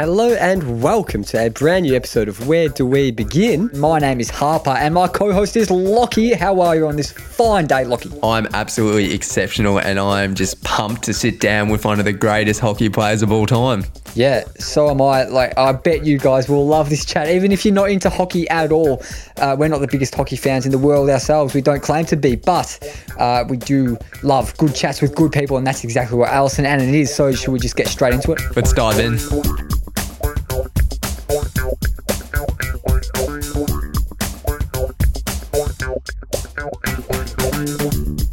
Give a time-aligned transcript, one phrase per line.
[0.00, 3.68] Hello and welcome to a brand new episode of Where Do We Begin?
[3.78, 6.32] My name is Harper and my co host is Lockie.
[6.32, 8.10] How are you on this fine day, Lockie?
[8.22, 12.60] I'm absolutely exceptional and I'm just pumped to sit down with one of the greatest
[12.60, 13.84] hockey players of all time.
[14.14, 15.24] Yeah, so am I.
[15.24, 18.48] Like, I bet you guys will love this chat, even if you're not into hockey
[18.48, 19.02] at all.
[19.36, 21.52] Uh, we're not the biggest hockey fans in the world ourselves.
[21.52, 25.58] We don't claim to be, but uh, we do love good chats with good people,
[25.58, 27.14] and that's exactly what Alison Annan is.
[27.14, 28.40] So, should we just get straight into it?
[28.56, 29.18] Let's dive in.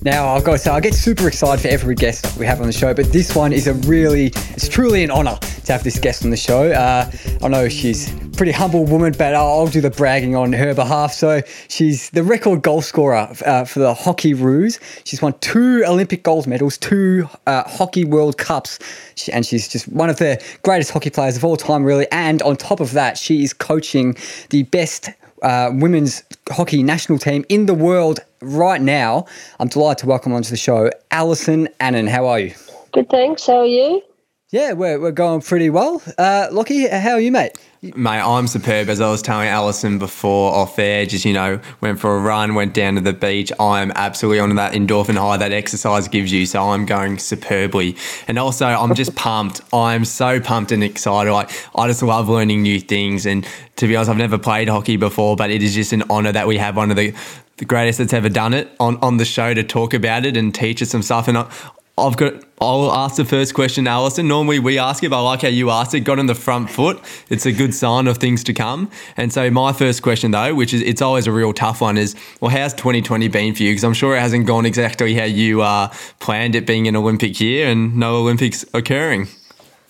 [0.07, 2.71] Now, I'll go so I get super excited for every guest we have on the
[2.71, 6.23] show, but this one is a really, it's truly an honour to have this guest
[6.23, 6.71] on the show.
[6.71, 7.11] Uh,
[7.41, 11.12] I know she's a pretty humble woman, but I'll, do the bragging on her behalf.
[11.12, 14.79] So she's the record goal scorer uh, for the Hockeyroos.
[15.03, 18.79] She's won two Olympic gold medals, two uh, Hockey World Cups,
[19.15, 22.10] she, and she's just one of the greatest hockey players of all time, really.
[22.13, 24.15] And on top of that, she is coaching
[24.51, 25.10] the best
[25.41, 29.26] uh, women's hockey national team in the world right now.
[29.60, 32.07] I'm delighted to welcome onto the show Alison Annan.
[32.07, 32.54] How are you?
[32.91, 33.48] Good, thanks.
[33.48, 34.02] How are you?
[34.49, 36.01] Yeah, we're, we're going pretty well.
[36.17, 37.57] Uh, Lockie, how are you, mate?
[37.81, 38.87] Mate, I'm superb.
[38.87, 42.55] As I was telling Alison before off air, just, you know, went for a run,
[42.55, 43.51] went down to the beach.
[43.59, 46.45] I'm absolutely on that endorphin high that exercise gives you.
[46.45, 47.98] So I'm going superbly.
[48.29, 49.59] And also, I'm just pumped.
[49.73, 51.34] I'm so pumped and excited.
[51.34, 53.26] Like, I just love learning new things.
[53.26, 53.45] And
[53.76, 56.48] to be honest, I've never played hockey before, but it is just an honour that
[56.48, 57.13] we have one of the
[57.57, 60.54] the greatest that's ever done it on, on the show to talk about it and
[60.54, 61.27] teach us some stuff.
[61.27, 61.51] And I,
[61.98, 62.43] I've got.
[62.59, 64.28] I'll ask the first question, Alison.
[64.28, 66.01] Normally we ask it, but I like how you asked it.
[66.01, 67.00] Got on the front foot.
[67.29, 68.89] It's a good sign of things to come.
[69.16, 72.16] And so my first question, though, which is it's always a real tough one, is
[72.39, 73.72] well, how's 2020 been for you?
[73.72, 77.39] Because I'm sure it hasn't gone exactly how you uh, planned it being an Olympic
[77.39, 79.28] year and no Olympics occurring.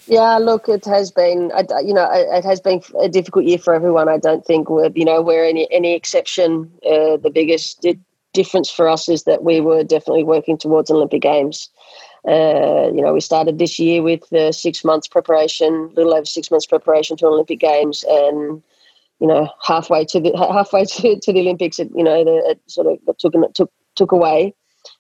[0.08, 1.52] Yeah, look, it has been,
[1.84, 4.08] you know, it has been a difficult year for everyone.
[4.08, 6.72] I don't think we're, you know, we're any any exception.
[6.86, 7.86] Uh, the biggest
[8.38, 11.70] difference for us is that we were definitely working towards Olympic Games.
[12.28, 16.26] Uh, you know, we started this year with uh, six months preparation, a little over
[16.26, 18.62] six months preparation to Olympic Games, and
[19.20, 22.60] you know, halfway to the halfway to, to the Olympics, it, you know, the, it
[22.68, 24.54] sort of took took took away,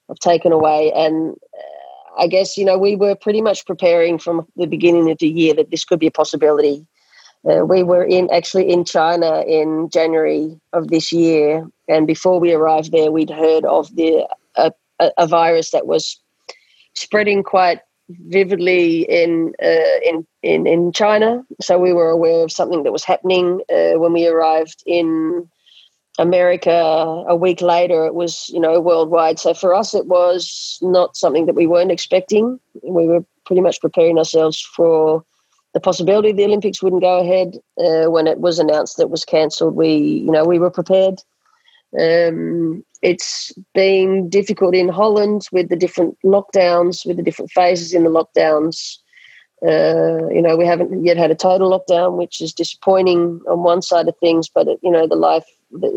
[0.10, 4.48] I've taken away, and uh, I guess you know we were pretty much preparing from
[4.56, 6.88] the beginning of the year that this could be a possibility.
[7.46, 12.54] Uh, we were in actually in China in January of this year, and before we
[12.54, 14.28] arrived there, we'd heard of the
[15.00, 16.20] a, a virus that was
[16.94, 21.44] spreading quite vividly in uh, in, in in China.
[21.62, 25.48] So we were aware of something that was happening uh, when we arrived in
[26.20, 26.72] America.
[27.28, 29.40] A week later, it was you know worldwide.
[29.40, 32.60] So for us, it was not something that we weren't expecting.
[32.84, 35.24] We were pretty much preparing ourselves for
[35.78, 37.60] the possibility the Olympics wouldn't go ahead.
[37.78, 39.90] Uh, when it was announced that it was cancelled, we
[40.26, 41.22] you know we were prepared.
[42.00, 48.04] Um, it's been difficult in Holland with the different lockdowns, with the different phases in
[48.04, 48.98] the lockdowns.
[49.62, 53.84] Uh, you know, we haven't yet had a total lockdown, which is disappointing on one
[53.84, 55.46] side of things, but, you know, the life,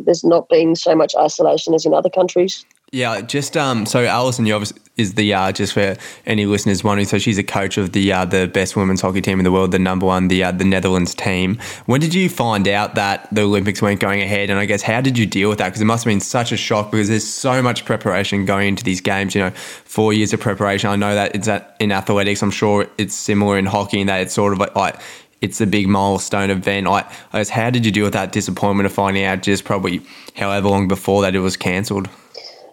[0.04, 2.64] there's not been so much isolation as in other countries.
[2.92, 5.96] Yeah, just um, so Alison, obviously is the uh, just for
[6.26, 7.06] any listeners wondering.
[7.06, 9.72] So she's a coach of the uh, the best women's hockey team in the world,
[9.72, 11.58] the number one, the uh, the Netherlands team.
[11.86, 14.50] When did you find out that the Olympics weren't going ahead?
[14.50, 15.68] And I guess how did you deal with that?
[15.68, 18.84] Because it must have been such a shock because there's so much preparation going into
[18.84, 19.34] these games.
[19.34, 20.90] You know, four years of preparation.
[20.90, 22.42] I know that it's at, in athletics.
[22.42, 25.00] I'm sure it's similar in hockey in that it's sort of like, like
[25.40, 26.86] it's a big milestone event.
[26.86, 30.02] I, I guess how did you deal with that disappointment of finding out just probably
[30.36, 32.08] however long before that it was cancelled?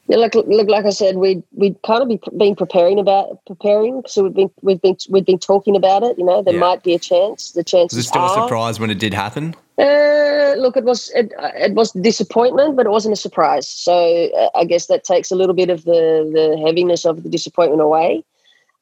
[0.07, 4.03] Yeah, look, look, like I said, we'd we'd kind of be, been preparing about preparing.
[4.07, 6.18] So we've been we've been we've been talking about it.
[6.18, 6.59] You know, there yeah.
[6.62, 7.51] might be a chance.
[7.51, 9.53] The chance was it still are, a surprise when it did happen?
[9.78, 13.68] Uh, look, it was it, it was disappointment, but it wasn't a surprise.
[13.68, 17.29] So uh, I guess that takes a little bit of the the heaviness of the
[17.29, 18.24] disappointment away.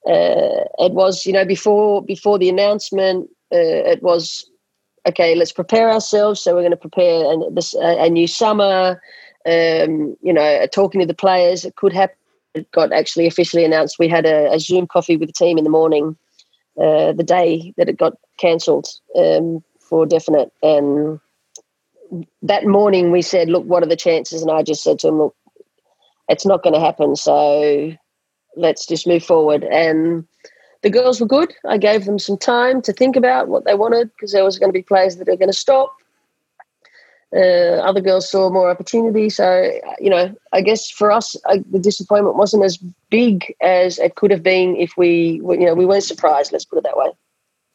[0.08, 4.48] Uh, it was, you know, before before the announcement, uh, it was
[5.08, 5.34] okay.
[5.34, 6.40] Let's prepare ourselves.
[6.40, 9.02] So we're going to prepare and this a, a new summer
[9.46, 11.66] um, you know, talking to the players.
[11.66, 12.16] It could happen.
[12.54, 14.00] It got actually officially announced.
[14.00, 16.16] We had a, a Zoom coffee with the team in the morning,
[16.82, 20.52] uh, the day that it got cancelled um, for definite.
[20.64, 21.20] And
[22.42, 24.42] that morning we said, look, what are the chances?
[24.42, 25.36] And I just said to them, look,
[26.30, 27.16] it's not going to happen.
[27.16, 27.94] So
[28.56, 29.64] let's just move forward.
[29.66, 30.26] And
[30.82, 31.54] the girls were good.
[31.68, 34.70] I gave them some time to think about what they wanted because there was going
[34.70, 35.94] to be players that are going to stop.
[37.34, 39.30] Uh, other girls saw more opportunity.
[39.30, 42.78] So, you know, I guess for us, I, the disappointment wasn't as
[43.10, 46.52] big as it could have been if we, you know, we weren't surprised.
[46.52, 47.08] Let's put it that way.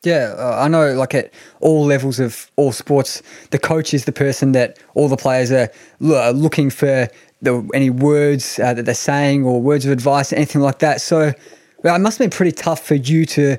[0.02, 0.94] Yeah, uh, I know.
[0.94, 5.16] Like at all levels of all sports, the coach is the person that all the
[5.16, 5.70] players are
[6.00, 7.08] looking for
[7.42, 11.02] the, any words uh, that they're saying or words of advice, anything like that.
[11.02, 11.34] So,
[11.82, 13.58] well, it must have been pretty tough for you to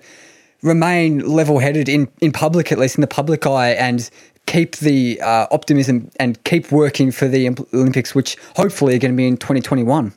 [0.64, 4.10] remain level-headed in in public, at least in the public eye, and
[4.46, 9.18] keep the uh, optimism and keep working for the Olympics, which hopefully are going to
[9.18, 10.14] be in 2021.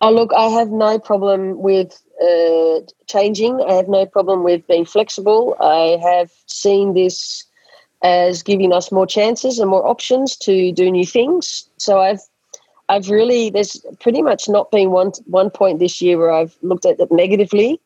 [0.00, 3.60] Oh, look, I have no problem with uh, changing.
[3.62, 5.56] I have no problem with being flexible.
[5.60, 7.44] I have seen this
[8.02, 11.68] as giving us more chances and more options to do new things.
[11.76, 12.20] So I've
[12.88, 16.84] I've really there's pretty much not been one one point this year where I've looked
[16.84, 17.80] at it negatively.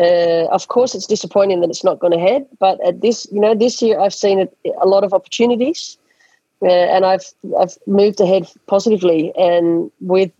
[0.00, 3.54] Uh, of course, it's disappointing that it's not gone ahead, but at this you know
[3.54, 4.48] this year I've seen
[4.80, 5.98] a lot of opportunities,
[6.62, 7.26] uh, and I've
[7.60, 9.32] I've moved ahead positively.
[9.36, 10.32] And with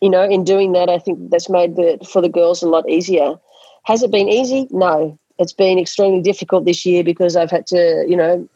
[0.00, 2.88] you know, in doing that, I think that's made the for the girls a lot
[2.88, 3.38] easier.
[3.84, 4.66] Has it been easy?
[4.70, 8.48] No, it's been extremely difficult this year because I've had to, you know,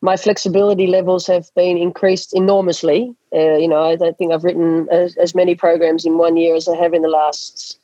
[0.00, 3.14] my flexibility levels have been increased enormously.
[3.32, 6.54] Uh, you know, I don't think I've written as, as, many programs in one year
[6.54, 7.78] as I have in the last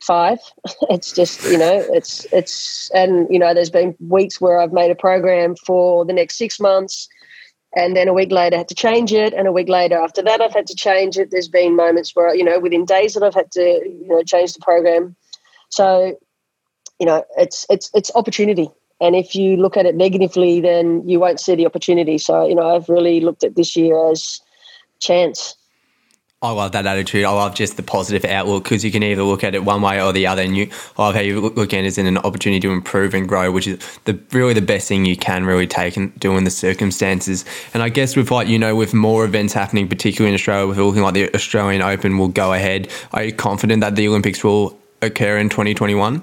[0.00, 0.38] five.
[0.90, 4.90] it's just, you know, it's it's and you know, there's been weeks where I've made
[4.90, 7.08] a program for the next six months
[7.74, 10.22] and then a week later I had to change it and a week later after
[10.22, 11.30] that I've had to change it.
[11.30, 14.54] There's been moments where you know within days that I've had to you know change
[14.54, 15.16] the program.
[15.68, 16.18] So
[16.98, 18.70] you know it's it's it's opportunity
[19.00, 22.18] and if you look at it negatively then you won't see the opportunity.
[22.18, 24.40] So you know I've really looked at this year as
[25.00, 25.54] chance
[26.40, 27.24] I love that attitude.
[27.24, 30.00] I love just the positive outlook because you can either look at it one way
[30.00, 30.40] or the other.
[30.40, 33.28] And you, I love how you look at it as an opportunity to improve and
[33.28, 36.44] grow, which is the really the best thing you can really take and do in
[36.44, 37.44] the circumstances.
[37.74, 40.78] And I guess with like you know with more events happening, particularly in Australia, with
[40.78, 42.88] looking like the Australian Open will go ahead.
[43.12, 46.22] Are you confident that the Olympics will occur in 2021?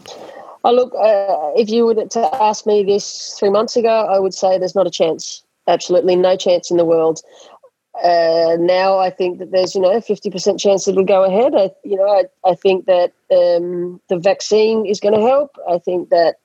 [0.63, 4.33] Oh, look, uh, if you were to ask me this three months ago, I would
[4.33, 5.43] say there's not a chance.
[5.67, 7.21] Absolutely no chance in the world.
[8.03, 11.53] Uh, now I think that there's you know a fifty percent chance it'll go ahead.
[11.55, 15.55] I you know I, I think that um, the vaccine is going to help.
[15.69, 16.35] I think that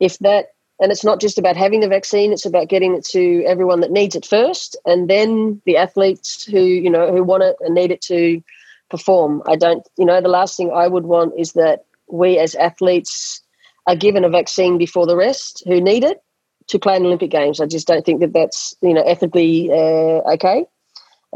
[0.00, 0.48] if that
[0.80, 3.92] and it's not just about having the vaccine; it's about getting it to everyone that
[3.92, 7.92] needs it first, and then the athletes who you know who want it and need
[7.92, 8.42] it to
[8.90, 9.42] perform.
[9.46, 13.42] I don't you know the last thing I would want is that we as athletes
[13.86, 16.22] are given a vaccine before the rest who need it
[16.68, 17.60] to play in Olympic Games.
[17.60, 20.66] I just don't think that that's you know ethically uh, okay.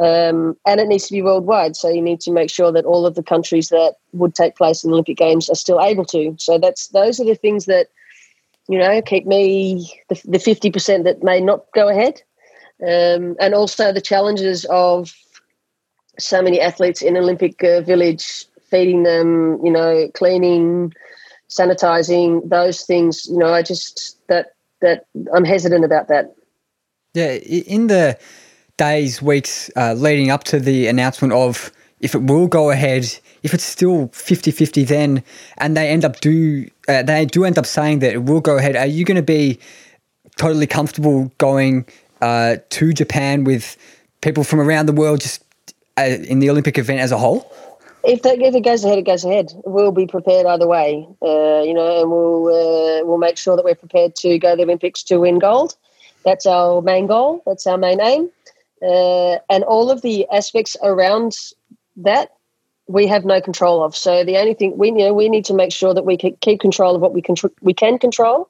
[0.01, 1.77] Um, and it needs to be worldwide.
[1.77, 4.83] So you need to make sure that all of the countries that would take place
[4.83, 6.35] in the Olympic Games are still able to.
[6.39, 7.89] So that's those are the things that
[8.69, 9.93] you know keep me
[10.25, 12.23] the fifty percent that may not go ahead,
[12.83, 15.15] um, and also the challenges of
[16.19, 20.93] so many athletes in Olympic uh, Village, feeding them, you know, cleaning,
[21.49, 23.27] sanitizing, those things.
[23.27, 26.35] You know, I just that that I'm hesitant about that.
[27.15, 28.19] Yeah, in the
[28.77, 31.71] days, weeks uh, leading up to the announcement of
[32.01, 33.05] if it will go ahead,
[33.43, 35.23] if it's still 50-50 then,
[35.59, 38.59] and they end up do uh, they do end up saying that it will go
[38.59, 39.59] ahead, are you going to be
[40.37, 41.87] totally comfortable going
[42.21, 43.77] uh, to Japan with
[44.21, 45.45] people from around the world just
[45.99, 47.53] uh, in the Olympic event as a whole?
[48.05, 49.53] If, that, if it goes ahead, it goes ahead.
[49.65, 53.65] We'll be prepared either way, uh, you know, and we'll uh, we'll make sure that
[53.65, 55.77] we're prepared to go to the Olympics to win gold.
[56.25, 57.43] That's our main goal.
[57.47, 58.29] That's our main aim
[58.83, 61.37] uh, and all of the aspects around
[61.97, 62.33] that
[62.89, 63.97] we have no control of.
[63.97, 66.61] So the only thing we you know we need to make sure that we keep
[66.61, 68.49] control of what we can we can control,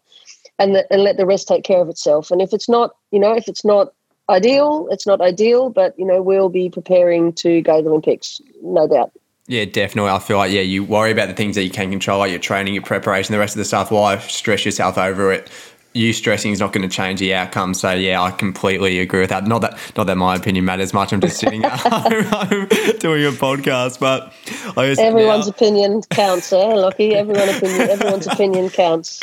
[0.58, 2.30] and the, and let the rest take care of itself.
[2.30, 3.92] And if it's not you know if it's not
[4.28, 8.40] ideal, it's not ideal, but you know we'll be preparing to go to the Olympics,
[8.62, 9.12] no doubt.
[9.48, 10.10] Yeah, definitely.
[10.10, 12.40] I feel like yeah, you worry about the things that you can control, like your
[12.40, 13.90] training, your preparation, the rest of the stuff.
[13.90, 15.50] Why stress yourself over it?
[15.94, 17.74] You stressing is not going to change the outcome.
[17.74, 19.46] So yeah, I completely agree with that.
[19.46, 21.12] Not that not that my opinion matters much.
[21.12, 22.68] I'm just sitting at home
[22.98, 24.32] doing a podcast, but
[24.76, 27.14] everyone's now, opinion counts, eh, Lockie?
[27.14, 29.20] Everyone opinion, everyone's opinion counts.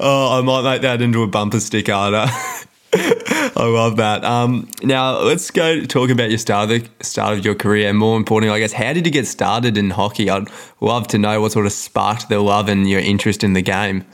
[0.00, 1.92] Oh, I might make that into a bumper sticker.
[2.94, 4.22] I love that.
[4.24, 7.88] Um, now let's go talk about your start of the start of your career.
[7.88, 10.28] And more importantly, I guess, how did you get started in hockey?
[10.28, 10.48] I'd
[10.80, 14.04] love to know what sort of sparked the love and your interest in the game.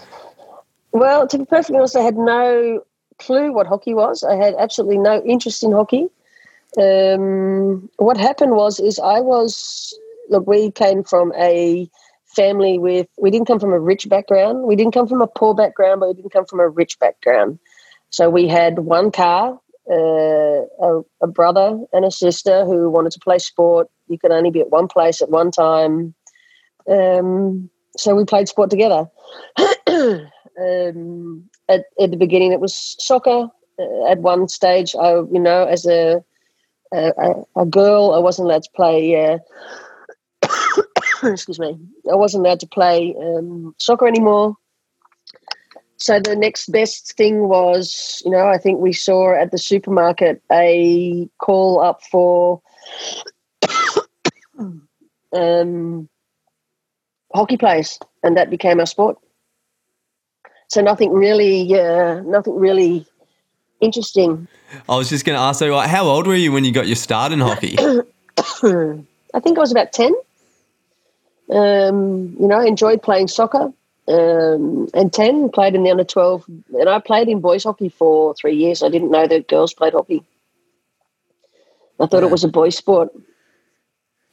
[0.92, 2.82] Well, to be perfectly honest, I had no
[3.18, 4.22] clue what hockey was.
[4.22, 6.08] I had absolutely no interest in hockey.
[6.76, 9.94] Um, what happened was, is I was
[10.28, 10.46] look.
[10.46, 11.88] We came from a
[12.26, 13.08] family with.
[13.18, 14.64] We didn't come from a rich background.
[14.64, 17.58] We didn't come from a poor background, but we didn't come from a rich background.
[18.10, 19.58] So we had one car,
[19.90, 23.88] uh, a, a brother and a sister who wanted to play sport.
[24.08, 26.14] You could only be at one place at one time.
[26.90, 29.08] Um, so we played sport together.
[30.60, 33.48] Um, at, at the beginning, it was soccer.
[33.78, 36.24] Uh, at one stage, I, you know, as a
[36.92, 39.14] a, a girl, I wasn't allowed to play.
[39.16, 39.38] Uh,
[41.22, 41.78] excuse me.
[42.10, 44.56] I wasn't allowed to play um, soccer anymore.
[45.98, 50.40] So the next best thing was, you know, I think we saw at the supermarket
[50.50, 52.62] a call up for
[55.32, 56.08] um,
[57.34, 59.18] hockey players, and that became our sport.
[60.68, 63.06] So nothing really, uh, nothing really
[63.80, 64.46] interesting.
[64.88, 66.86] I was just going to ask, so like, how old were you when you got
[66.86, 67.76] your start in hockey?
[69.34, 70.14] I think I was about ten.
[71.50, 73.72] Um, you know, I enjoyed playing soccer.
[74.08, 76.42] Um, and 10 played in the under 12
[76.80, 79.92] and i played in boys hockey for three years i didn't know that girls played
[79.92, 80.24] hockey
[82.00, 82.28] i thought yeah.
[82.28, 83.10] it was a boys sport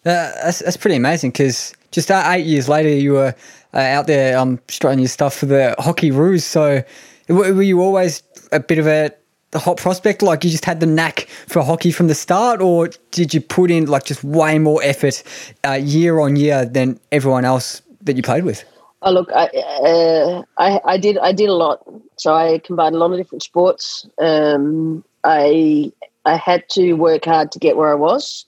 [0.05, 3.33] uh, that's, that's pretty amazing because just eight years later you were
[3.73, 6.83] uh, out there um, strutting your stuff for the Hockeyroos so
[7.27, 8.21] were you always
[8.51, 9.11] a bit of a
[9.55, 10.21] hot prospect?
[10.21, 13.71] Like you just had the knack for hockey from the start, or did you put
[13.71, 15.23] in like just way more effort
[15.65, 18.63] uh, year on year than everyone else that you played with?
[19.01, 21.83] Oh, look, I, uh, I, I did I did a lot.
[22.17, 24.07] So I combined a lot of different sports.
[24.17, 25.91] Um, I
[26.25, 28.45] I had to work hard to get where I was,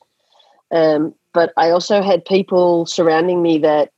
[0.71, 3.91] um, but I also had people surrounding me that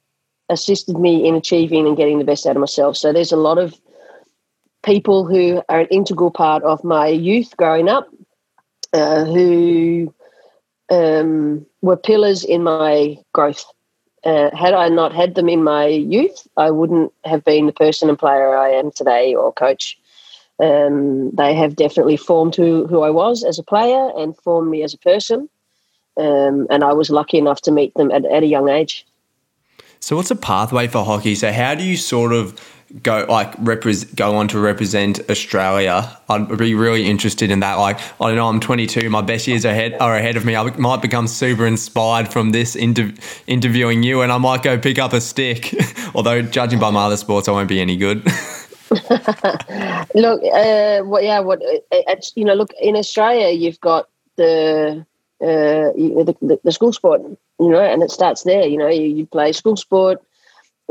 [0.49, 2.97] assisted me in achieving and getting the best out of myself.
[2.97, 3.79] So there's a lot of
[4.83, 8.09] people who are an integral part of my youth growing up,
[8.91, 10.13] uh, who
[10.91, 13.63] um, were pillars in my growth.
[14.25, 18.09] Uh, had I not had them in my youth, I wouldn't have been the person
[18.09, 19.97] and player I am today or coach.
[20.61, 24.83] Um, they have definitely formed who, who I was as a player and formed me
[24.83, 25.47] as a person.
[26.19, 29.05] Um, and I was lucky enough to meet them at, at a young age.
[30.01, 31.35] So, what's a pathway for hockey?
[31.35, 32.59] So, how do you sort of
[33.03, 36.17] go like repres- go on to represent Australia.
[36.27, 37.75] I'd be really interested in that.
[37.75, 39.09] Like I don't know, I'm 22.
[39.09, 40.55] My best years ahead are ahead of me.
[40.55, 43.13] I might become super inspired from this inter-
[43.47, 45.75] interviewing you, and I might go pick up a stick.
[46.15, 48.25] Although judging by my other sports, I won't be any good.
[50.15, 51.61] look, uh, what, yeah, what
[51.91, 55.05] uh, you know, look in Australia, you've got the,
[55.41, 58.67] uh, the, the, school sport, you know, and it starts there.
[58.67, 60.21] You know, you, you play school sport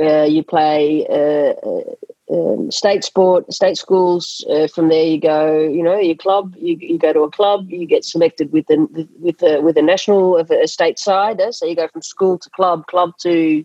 [0.01, 1.83] uh, you play uh, uh,
[2.31, 4.45] um, state sport, state schools.
[4.49, 5.59] Uh, from there, you go.
[5.61, 6.55] You know, your club.
[6.57, 7.69] You, you go to a club.
[7.69, 11.41] You get selected with the with the with a national of a state side.
[11.41, 13.65] Uh, so you go from school to club, club to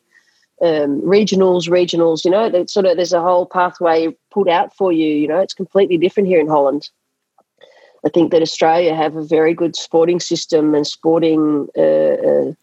[0.62, 2.26] um, regionals, regionals.
[2.26, 5.14] You know, sort of there's a whole pathway put out for you.
[5.14, 6.90] You know, it's completely different here in Holland.
[8.06, 12.54] I think that Australia have a very good sporting system and sporting uh,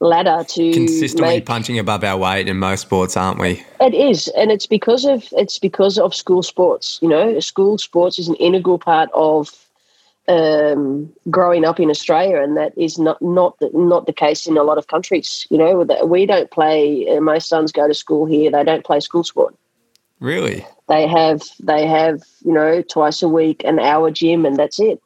[0.00, 3.64] ladder to consistently make, punching above our weight in most sports, aren't we?
[3.80, 6.98] It is, and it's because of it's because of school sports.
[7.02, 9.68] You know, school sports is an integral part of
[10.28, 14.56] um, growing up in Australia, and that is not not the, not the case in
[14.56, 15.46] a lot of countries.
[15.50, 17.08] You know, we don't play.
[17.08, 19.54] Uh, my sons go to school here; they don't play school sport.
[20.20, 20.66] Really?
[20.88, 25.00] They have they have you know twice a week an hour gym, and that's it.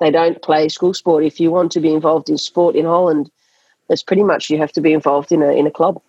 [0.00, 1.24] They don't play school sport.
[1.24, 3.30] If you want to be involved in sport in Holland,
[3.90, 6.00] it's pretty much you have to be involved in a in a club,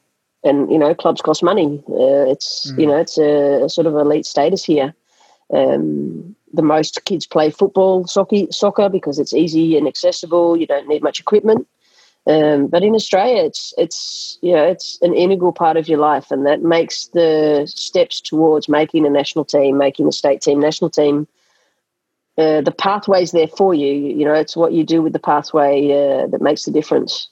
[0.43, 1.83] and you know clubs cost money.
[1.89, 2.79] Uh, it's mm.
[2.79, 4.93] you know it's a, a, sort of elite status here.
[5.53, 10.57] Um, the most kids play football, soccer, soccer because it's easy and accessible.
[10.57, 11.67] You don't need much equipment.
[12.27, 16.29] Um, but in Australia, it's it's you know it's an integral part of your life,
[16.29, 20.89] and that makes the steps towards making a national team, making a state team, national
[20.89, 21.27] team.
[22.37, 23.93] Uh, the pathway's there for you.
[23.93, 27.29] You know, it's what you do with the pathway uh, that makes the difference.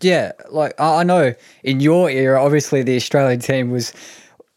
[0.00, 1.34] Yeah, like I know
[1.64, 3.92] in your era, obviously the Australian team was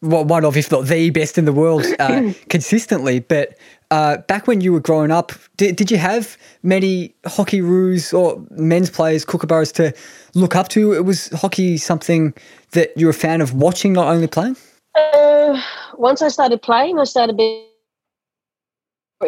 [0.00, 3.20] one of, if not the best in the world uh, consistently.
[3.20, 3.58] But
[3.90, 8.90] uh, back when you were growing up, did, did you have many Hockeyroos or men's
[8.90, 9.92] players, kookaburras to
[10.34, 10.92] look up to?
[10.92, 12.32] It was hockey something
[12.70, 14.56] that you're a fan of watching, not only playing?
[14.94, 15.60] Uh,
[15.94, 17.64] once I started playing, I started being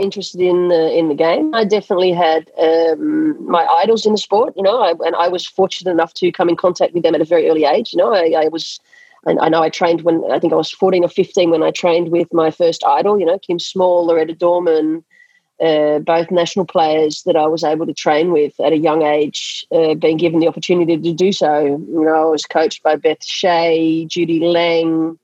[0.00, 1.54] interested in the in the game.
[1.54, 5.46] I definitely had um, my idols in the sport, you know, I, and I was
[5.46, 7.92] fortunate enough to come in contact with them at a very early age.
[7.92, 8.80] You know, I, I was,
[9.26, 11.70] I, I, know I trained when I think I was fourteen or fifteen when I
[11.70, 13.18] trained with my first idol.
[13.18, 15.04] You know, Kim Small, Loretta Dorman.
[15.60, 19.64] Uh, both national players that I was able to train with at a young age,
[19.70, 21.60] uh, being given the opportunity to do so.
[21.64, 25.16] You know, I was coached by Beth Shea, Judy Lang,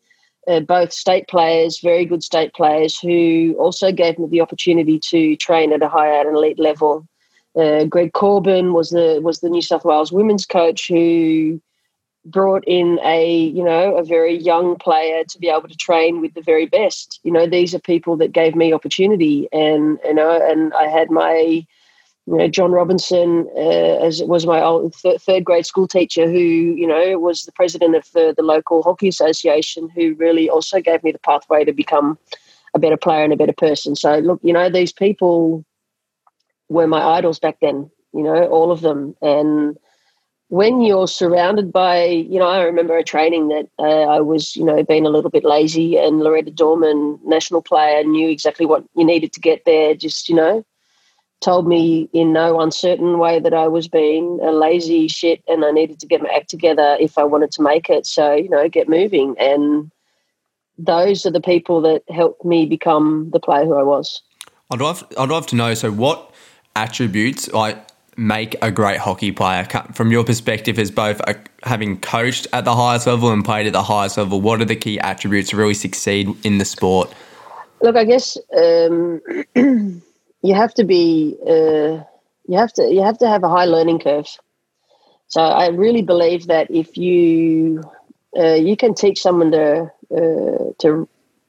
[0.49, 5.37] uh, both state players, very good state players, who also gave me the opportunity to
[5.37, 7.07] train at a higher and elite level.
[7.59, 11.61] Uh, Greg Corbin was the was the New South Wales women's coach who
[12.31, 16.35] brought in a you know a very young player to be able to train with
[16.35, 17.21] the very best.
[17.23, 21.11] You know these are people that gave me opportunity and you know and i had
[21.11, 21.67] my
[22.27, 26.27] you know john robinson uh, as it was my old th- third grade school teacher
[26.27, 30.81] who you know was the president of the, the local hockey association who really also
[30.81, 32.19] gave me the pathway to become
[32.75, 33.97] a better player and a better person.
[33.97, 35.65] So look you know these people
[36.69, 39.15] were my idols back then you know all of them.
[39.23, 39.79] And
[40.49, 44.65] when you're surrounded by, you know, I remember a training that uh, I was, you
[44.65, 49.05] know, being a little bit lazy, and Loretta Dorman, national player, knew exactly what you
[49.05, 49.95] needed to get there.
[49.95, 50.65] Just, you know,
[51.41, 55.71] told me in no uncertain way that I was being a lazy shit and I
[55.71, 58.07] needed to get my act together if I wanted to make it.
[58.07, 59.37] So, you know, get moving.
[59.39, 59.91] And
[60.79, 64.23] those are the people that helped me become the player who I was.
[64.71, 65.75] I'd love, I'd love to know.
[65.75, 66.33] So, what
[66.75, 67.88] attributes, like,
[68.19, 69.65] make a great hockey player?
[69.93, 73.73] From your perspective, as both a, having coached at the highest level and played at
[73.73, 77.13] the highest level, what are the key attributes to really succeed in the sport?
[77.81, 79.21] Look, I guess um,
[80.43, 82.03] you have to be uh,
[82.49, 84.29] you have to you have to have a high learning curve.
[85.29, 87.83] So I really believe that if you
[88.37, 91.09] uh, you can teach someone to uh, to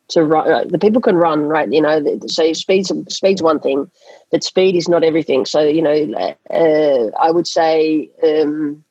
[0.10, 0.52] to run.
[0.52, 1.72] Uh, the people can run, right?
[1.72, 3.90] You know, so speed's speed's one thing,
[4.32, 5.46] but speed is not everything.
[5.46, 8.10] So you know, uh, I would say.
[8.24, 8.84] Um,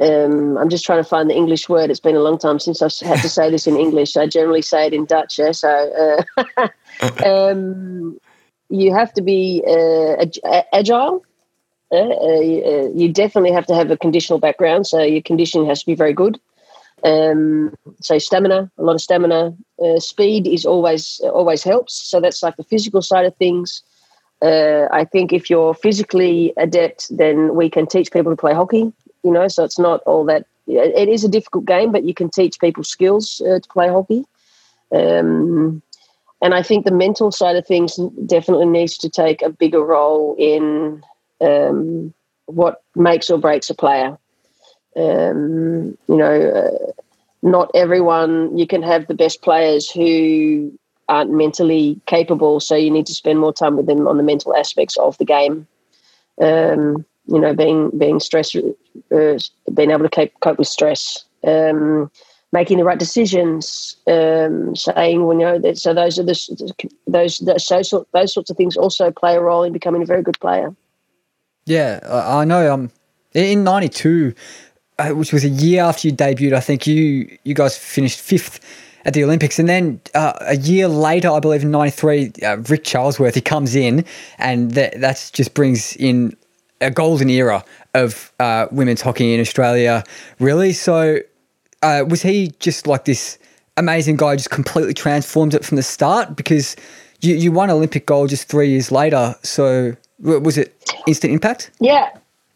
[0.00, 1.90] um, I'm just trying to find the English word.
[1.90, 4.16] It's been a long time since I've had to say this in English.
[4.16, 5.38] I generally say it in Dutch.
[5.38, 5.52] Yeah?
[5.52, 6.68] So uh,
[7.26, 8.18] um,
[8.70, 10.24] you have to be uh,
[10.72, 11.22] agile.
[11.92, 14.86] Uh, uh, you definitely have to have a conditional background.
[14.86, 16.40] So your conditioning has to be very good.
[17.02, 19.54] Um, so stamina, a lot of stamina.
[19.82, 21.94] Uh, speed is always always helps.
[21.94, 23.82] So that's like the physical side of things.
[24.42, 28.92] Uh, I think if you're physically adept, then we can teach people to play hockey.
[29.22, 30.46] You know, so it's not all that.
[30.66, 34.24] It is a difficult game, but you can teach people skills uh, to play hockey.
[34.92, 35.82] Um,
[36.42, 40.36] and I think the mental side of things definitely needs to take a bigger role
[40.38, 41.02] in
[41.40, 42.14] um,
[42.46, 44.16] what makes or breaks a player.
[44.96, 46.92] Um, you know, uh,
[47.42, 50.72] not everyone, you can have the best players who
[51.08, 54.54] aren't mentally capable, so you need to spend more time with them on the mental
[54.54, 55.66] aspects of the game.
[56.40, 59.38] Um, you know, being being stress, uh,
[59.74, 62.10] being able to cope, with stress, um,
[62.52, 65.78] making the right decisions, um, saying when you know that.
[65.78, 69.62] So those are the those those so, those sorts of things also play a role
[69.62, 70.74] in becoming a very good player.
[71.66, 72.72] Yeah, I know.
[72.72, 72.90] Um,
[73.34, 74.40] in '92, uh,
[75.08, 76.52] which was a year after you debuted.
[76.52, 78.60] I think you you guys finished fifth
[79.04, 82.84] at the Olympics, and then uh, a year later, I believe in '93, uh, Rick
[82.84, 84.04] Charlesworth he comes in,
[84.38, 86.36] and that that's just brings in
[86.80, 90.04] a golden era of uh, women's hockey in Australia.
[90.38, 91.18] Really, so
[91.82, 93.38] uh, was he just like this
[93.76, 96.36] amazing guy, just completely transformed it from the start?
[96.36, 96.76] Because
[97.20, 100.74] you you won Olympic gold just three years later, so was it
[101.06, 101.70] instant impact?
[101.80, 102.10] Yeah,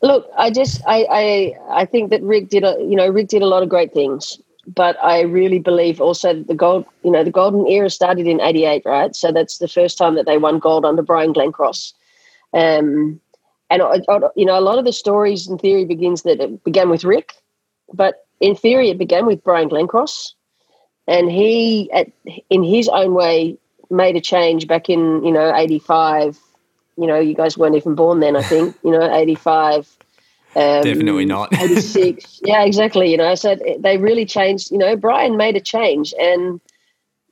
[0.05, 3.41] Look, I just I, I I think that Rick did a you know Rick did
[3.41, 7.25] a lot of great things, but I really believe also that the gold you know
[7.25, 9.17] the golden era started in '88, right?
[9.17, 11.95] So that's the first time that they won gold under Brian Glencross.
[12.53, 13.19] Um,
[13.71, 13.83] and
[14.37, 17.33] you know a lot of the stories in theory begins that it began with Rick,
[17.95, 20.35] but in theory it began with Brian Glencross,
[21.09, 22.09] and he at,
[22.51, 23.57] in his own way
[23.89, 26.39] made a change back in you know '85
[26.97, 29.89] you know, you guys weren't even born then, I think, you know, 85.
[30.57, 31.53] Um, Definitely not.
[31.61, 32.41] 86.
[32.45, 33.11] Yeah, exactly.
[33.11, 34.71] You know, so they really changed.
[34.71, 36.61] You know, Brian made a change and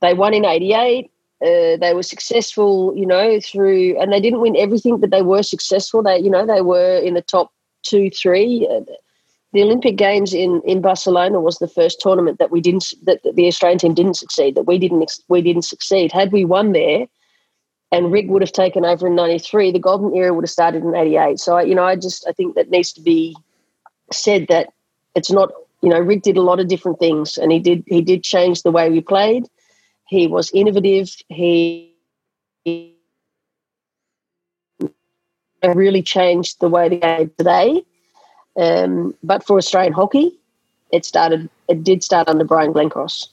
[0.00, 1.10] they won in 88.
[1.40, 5.42] Uh, they were successful, you know, through, and they didn't win everything, but they were
[5.42, 6.02] successful.
[6.02, 8.68] They, you know, they were in the top two, three.
[8.70, 8.82] Uh,
[9.52, 13.46] the Olympic Games in, in Barcelona was the first tournament that we didn't, that the
[13.46, 16.12] Australian team didn't succeed, that we didn't, we didn't succeed.
[16.12, 17.06] Had we won there,
[17.92, 20.94] and Rick would have taken over in 93, the golden era would have started in
[20.94, 21.38] 88.
[21.38, 23.36] So, you know, I just, I think that needs to be
[24.10, 24.72] said that
[25.14, 25.52] it's not,
[25.82, 28.62] you know, Rick did a lot of different things and he did, he did change
[28.62, 29.44] the way we played.
[30.08, 31.14] He was innovative.
[31.28, 31.94] He,
[32.64, 32.96] he
[35.62, 37.84] really changed the way the game today.
[38.56, 40.32] Um, but for Australian hockey,
[40.92, 43.28] it started, it did start under Brian Glencross.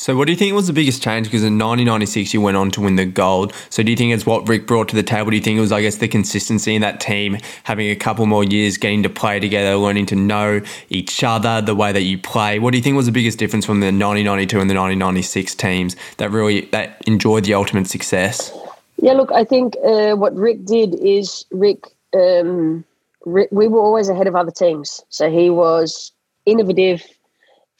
[0.00, 1.26] So, what do you think was the biggest change?
[1.26, 3.52] Because in 1996, you went on to win the gold.
[3.68, 5.28] So, do you think it's what Rick brought to the table?
[5.28, 8.24] Do you think it was, I guess, the consistency in that team, having a couple
[8.24, 12.16] more years, getting to play together, learning to know each other, the way that you
[12.16, 12.58] play?
[12.58, 15.96] What do you think was the biggest difference from the 1992 and the 1996 teams
[16.16, 18.56] that really that enjoyed the ultimate success?
[19.02, 22.86] Yeah, look, I think uh, what Rick did is Rick, um,
[23.26, 25.04] Rick, we were always ahead of other teams.
[25.10, 26.10] So he was
[26.46, 27.04] innovative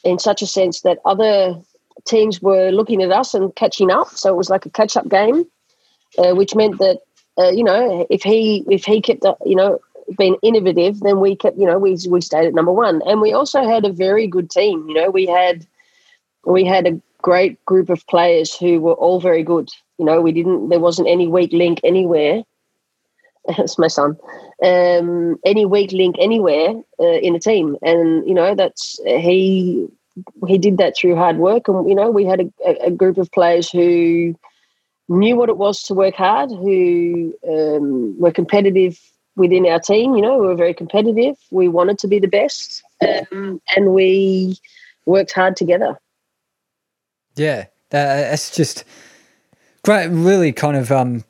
[0.03, 1.59] in such a sense that other
[2.05, 4.09] teams were looking at us and catching up.
[4.09, 5.45] So it was like a catch up game,
[6.17, 6.99] uh, which meant that
[7.37, 9.79] uh, you know if he if he kept uh, you know
[10.17, 13.33] being innovative, then we kept you know we we stayed at number one, and we
[13.33, 14.87] also had a very good team.
[14.87, 15.65] You know we had
[16.45, 19.69] we had a great group of players who were all very good.
[19.97, 22.43] You know we didn't there wasn't any weak link anywhere.
[23.57, 24.17] It's my son.
[24.63, 29.87] Um, any weak link anywhere uh, in a team, and you know that's he
[30.47, 31.67] he did that through hard work.
[31.67, 34.35] And, you know, we had a, a group of players who
[35.09, 38.99] knew what it was to work hard, who um, were competitive
[39.35, 40.15] within our team.
[40.15, 41.37] You know, we were very competitive.
[41.51, 44.57] We wanted to be the best, um, and we
[45.05, 45.99] worked hard together.
[47.35, 48.83] Yeah, that's just
[49.83, 50.07] great.
[50.07, 51.23] Really, kind of um,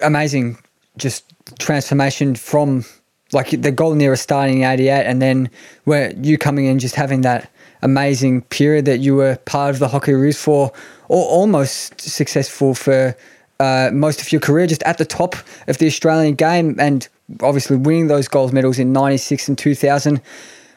[0.00, 0.58] amazing.
[0.96, 1.24] Just
[1.58, 2.84] transformation from
[3.32, 5.50] like the Golden Era starting in '88, and then
[5.84, 7.50] where you coming in, just having that
[7.82, 10.72] amazing period that you were part of the Hockey Hockeyroos for,
[11.08, 13.16] or almost successful for
[13.58, 15.36] uh, most of your career, just at the top
[15.68, 17.08] of the Australian game, and
[17.42, 20.20] obviously winning those gold medals in '96 and 2000.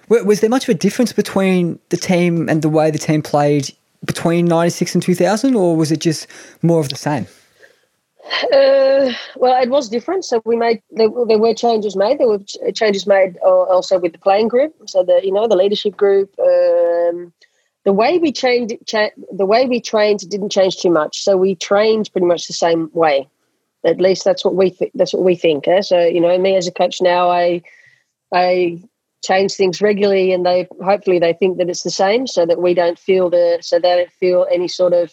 [0.10, 3.74] Was there much of a difference between the team and the way the team played
[4.06, 6.28] between '96 and 2000, or was it just
[6.62, 7.26] more of the same?
[8.25, 10.23] Uh, well, it was different.
[10.25, 12.19] So we made there, there, were changes made.
[12.19, 12.39] There were
[12.73, 14.73] changes made also with the playing group.
[14.86, 16.33] So the you know the leadership group.
[16.39, 17.33] Um,
[17.86, 21.21] the way we trained, cha- the way we trained didn't change too much.
[21.21, 23.27] So we trained pretty much the same way.
[23.86, 25.67] At least that's what we th- that's what we think.
[25.67, 25.81] Eh?
[25.81, 27.62] So you know, me as a coach now, I
[28.33, 28.81] I
[29.23, 32.73] change things regularly, and they hopefully they think that it's the same, so that we
[32.73, 35.12] don't feel the so they don't feel any sort of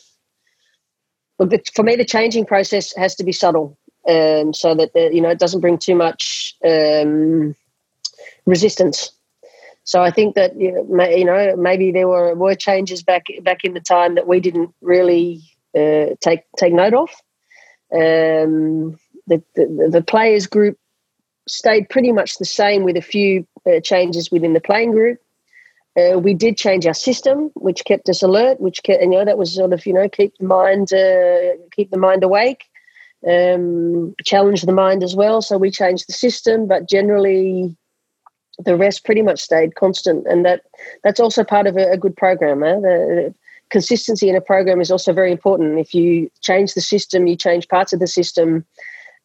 [1.40, 5.22] Look, for me, the changing process has to be subtle, um, so that the, you
[5.22, 7.56] know it doesn't bring too much um,
[8.44, 9.10] resistance.
[9.84, 13.80] So I think that you know, maybe there were were changes back back in the
[13.80, 15.40] time that we didn't really
[15.74, 17.08] uh, take take note of.
[17.92, 20.78] Um, the, the, the players group
[21.48, 25.18] stayed pretty much the same with a few uh, changes within the playing group.
[25.96, 29.24] Uh, we did change our system, which kept us alert, which kept, and, you know
[29.24, 32.64] that was sort of you know keep the mind uh, keep the mind awake,
[33.26, 35.42] um, challenge the mind as well.
[35.42, 37.76] So we changed the system, but generally
[38.64, 40.62] the rest pretty much stayed constant, and that
[41.02, 42.62] that's also part of a, a good program.
[42.62, 42.80] Eh?
[42.80, 43.34] The,
[43.70, 45.78] consistency in a program is also very important.
[45.78, 48.66] If you change the system, you change parts of the system.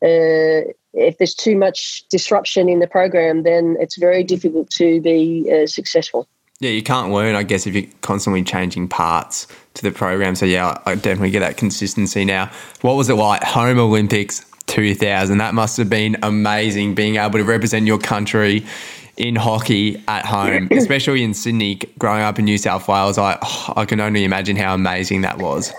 [0.03, 5.51] Uh, if there's too much disruption in the program, then it's very difficult to be
[5.51, 6.27] uh, successful.
[6.61, 10.35] Yeah, you can't learn, I guess, if you're constantly changing parts to the program.
[10.35, 12.49] So, yeah, I definitely get that consistency now.
[12.81, 13.43] What was it like?
[13.43, 15.37] Home Olympics 2000.
[15.37, 18.65] That must have been amazing being able to represent your country
[19.17, 23.17] in hockey at home, especially in Sydney, growing up in New South Wales.
[23.17, 25.73] I, oh, I can only imagine how amazing that was.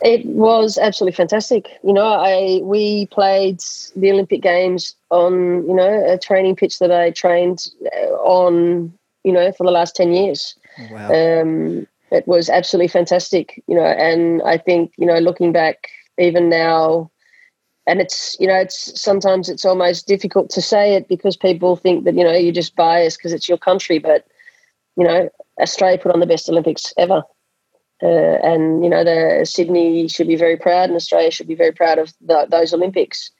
[0.00, 1.68] It was absolutely fantastic.
[1.84, 3.60] You know, I we played
[3.94, 8.92] the Olympic Games on, you know, a training pitch that I trained uh, on
[9.24, 10.54] you know, for the last 10 years.
[10.90, 11.40] Wow.
[11.40, 16.50] Um, it was absolutely fantastic, you know, and I think, you know, looking back even
[16.50, 17.10] now,
[17.86, 22.04] and it's, you know, it's sometimes it's almost difficult to say it because people think
[22.04, 24.26] that, you know, you're just biased because it's your country, but,
[24.96, 25.28] you know,
[25.60, 27.22] Australia put on the best Olympics ever.
[28.02, 31.72] Uh, and, you know, the Sydney should be very proud and Australia should be very
[31.72, 33.30] proud of the, those Olympics.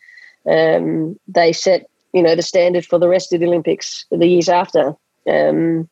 [0.48, 4.48] Um, they set, you know, the standard for the rest of the Olympics the years
[4.48, 4.96] after.
[5.26, 5.88] Um,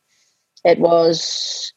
[0.64, 1.72] it was,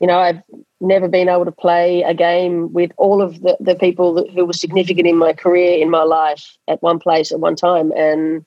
[0.00, 0.42] you know, I've
[0.80, 4.52] never been able to play a game with all of the, the people who were
[4.52, 7.92] significant in my career, in my life, at one place at one time.
[7.92, 8.44] And,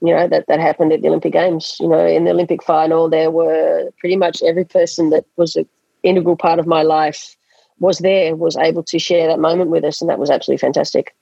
[0.00, 1.76] you know, that, that happened at the Olympic Games.
[1.80, 5.68] You know, in the Olympic final, there were pretty much every person that was an
[6.02, 7.36] integral part of my life
[7.78, 10.00] was there, was able to share that moment with us.
[10.00, 11.14] And that was absolutely fantastic.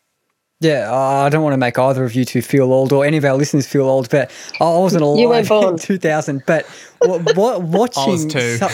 [0.62, 3.24] Yeah, I don't want to make either of you two feel old or any of
[3.24, 6.42] our listeners feel old, but I wasn't alive in 2000.
[6.46, 6.66] But
[6.98, 7.62] what, what,
[7.96, 8.68] watching, some,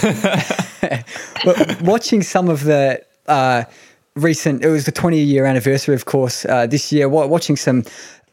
[1.87, 3.63] watching some of the uh,
[4.17, 7.85] recent, it was the 20 year anniversary, of course, uh, this year, watching some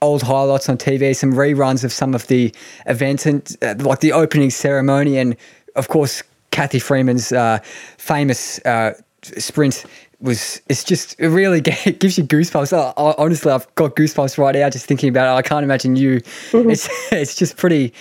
[0.02, 2.52] old highlights on TV, some reruns of some of the
[2.88, 5.38] events and uh, like the opening ceremony, and
[5.76, 7.60] of course, Cathy Freeman's uh,
[7.98, 8.94] famous uh,
[9.38, 9.86] sprint
[10.24, 12.74] was it's just it really gives you goosebumps.
[12.76, 15.38] I, I, honestly, I've got goosebumps right now just thinking about it.
[15.38, 16.22] I can't imagine you.
[16.52, 16.72] Mm-hmm.
[16.72, 17.94] It's it's just pretty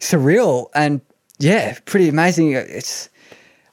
[0.00, 1.00] surreal and
[1.38, 2.52] yeah, pretty amazing.
[2.52, 3.10] It's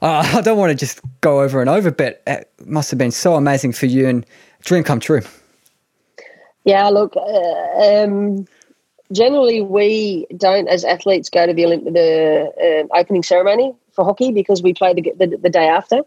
[0.01, 3.35] I don't want to just go over and over, but it must have been so
[3.35, 4.25] amazing for you and
[4.61, 5.21] dream come true.
[6.65, 8.45] Yeah, look, uh, um,
[9.13, 14.61] generally we don't, as athletes, go to the the uh, opening ceremony for hockey because
[14.61, 16.01] we play the, the, the day after.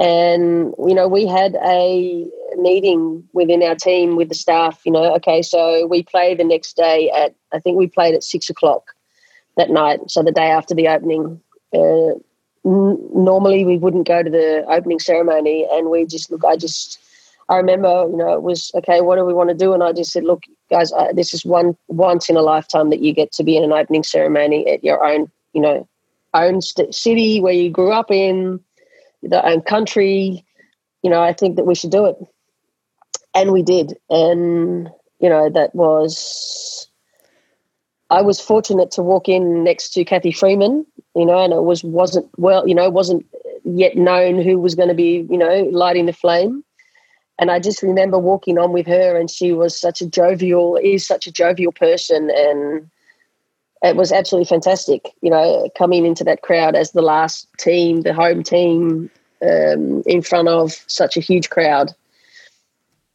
[0.00, 5.14] And, you know, we had a meeting within our team with the staff, you know,
[5.16, 8.94] okay, so we play the next day at, I think we played at six o'clock
[9.58, 10.00] that night.
[10.10, 11.40] So the day after the opening.
[11.72, 12.14] Uh,
[12.64, 16.98] n- normally we wouldn't go to the opening ceremony and we just look, I just,
[17.50, 19.00] I remember, you know, it was okay.
[19.02, 19.74] What do we want to do?
[19.74, 23.00] And I just said, look, guys, I, this is one once in a lifetime that
[23.00, 25.86] you get to be in an opening ceremony at your own, you know,
[26.32, 28.60] own st- city where you grew up in,
[29.22, 30.44] the own country.
[31.02, 32.16] You know, I think that we should do it,
[33.34, 33.94] and we did.
[34.08, 36.86] And you know, that was.
[38.12, 41.84] I was fortunate to walk in next to Cathy Freeman, you know, and it was
[41.84, 43.24] wasn't well, you know, wasn't
[43.64, 46.64] yet known who was going to be, you know, lighting the flame
[47.40, 51.06] and I just remember walking on with her, and she was such a jovial, is
[51.06, 52.90] such a jovial person, and
[53.82, 55.08] it was absolutely fantastic.
[55.22, 59.10] You know, coming into that crowd as the last team, the home team,
[59.42, 61.92] um, in front of such a huge crowd.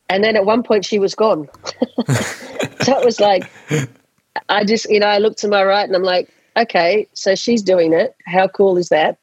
[0.09, 1.49] And then at one point, she was gone.
[2.81, 3.49] so it was like,
[4.49, 7.63] I just, you know, I looked to my right, and I'm like, okay, so she's
[7.63, 8.15] doing it.
[8.25, 9.17] How cool is that?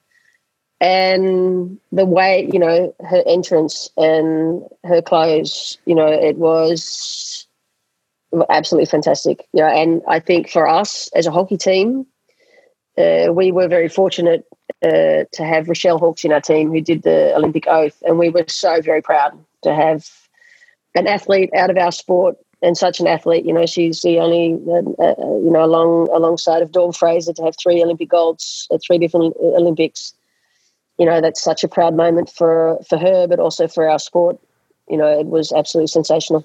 [0.82, 7.46] and the way you know her entrance and her clothes you know it was
[8.50, 12.06] absolutely fantastic you know and i think for us as a hockey team
[12.98, 14.44] uh, we were very fortunate
[14.84, 18.28] uh, to have rechelle hawkes in our team who did the olympic oath and we
[18.28, 20.08] were so very proud to have
[20.94, 24.58] an athlete out of our sport and such an athlete you know she's the only
[24.68, 28.80] uh, uh you know along alongside of dawn fraser to have three olympic golds at
[28.82, 30.14] three different olympics
[30.98, 34.38] you know that's such a proud moment for for her, but also for our sport.
[34.88, 36.44] You know, it was absolutely sensational.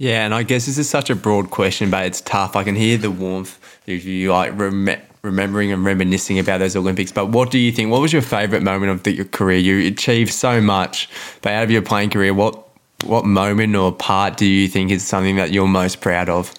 [0.00, 2.56] Yeah, and I guess this is such a broad question, but it's tough.
[2.56, 4.88] I can hear the warmth of you like rem-
[5.20, 7.12] remembering and reminiscing about those Olympics.
[7.12, 7.90] But what do you think?
[7.90, 9.58] What was your favourite moment of the, your career?
[9.58, 11.10] You achieved so much,
[11.42, 12.66] but out of your playing career, what
[13.04, 16.50] what moment or part do you think is something that you're most proud of?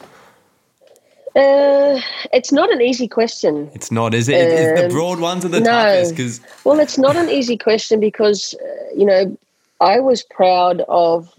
[1.36, 2.00] Uh,
[2.32, 3.72] it's not an easy question.
[3.74, 4.36] It's not, is it?
[4.36, 5.66] Um, the broad ones are the no.
[5.66, 6.42] toughest because.
[6.64, 9.36] Well, it's not an easy question because uh, you know
[9.80, 11.34] I was proud of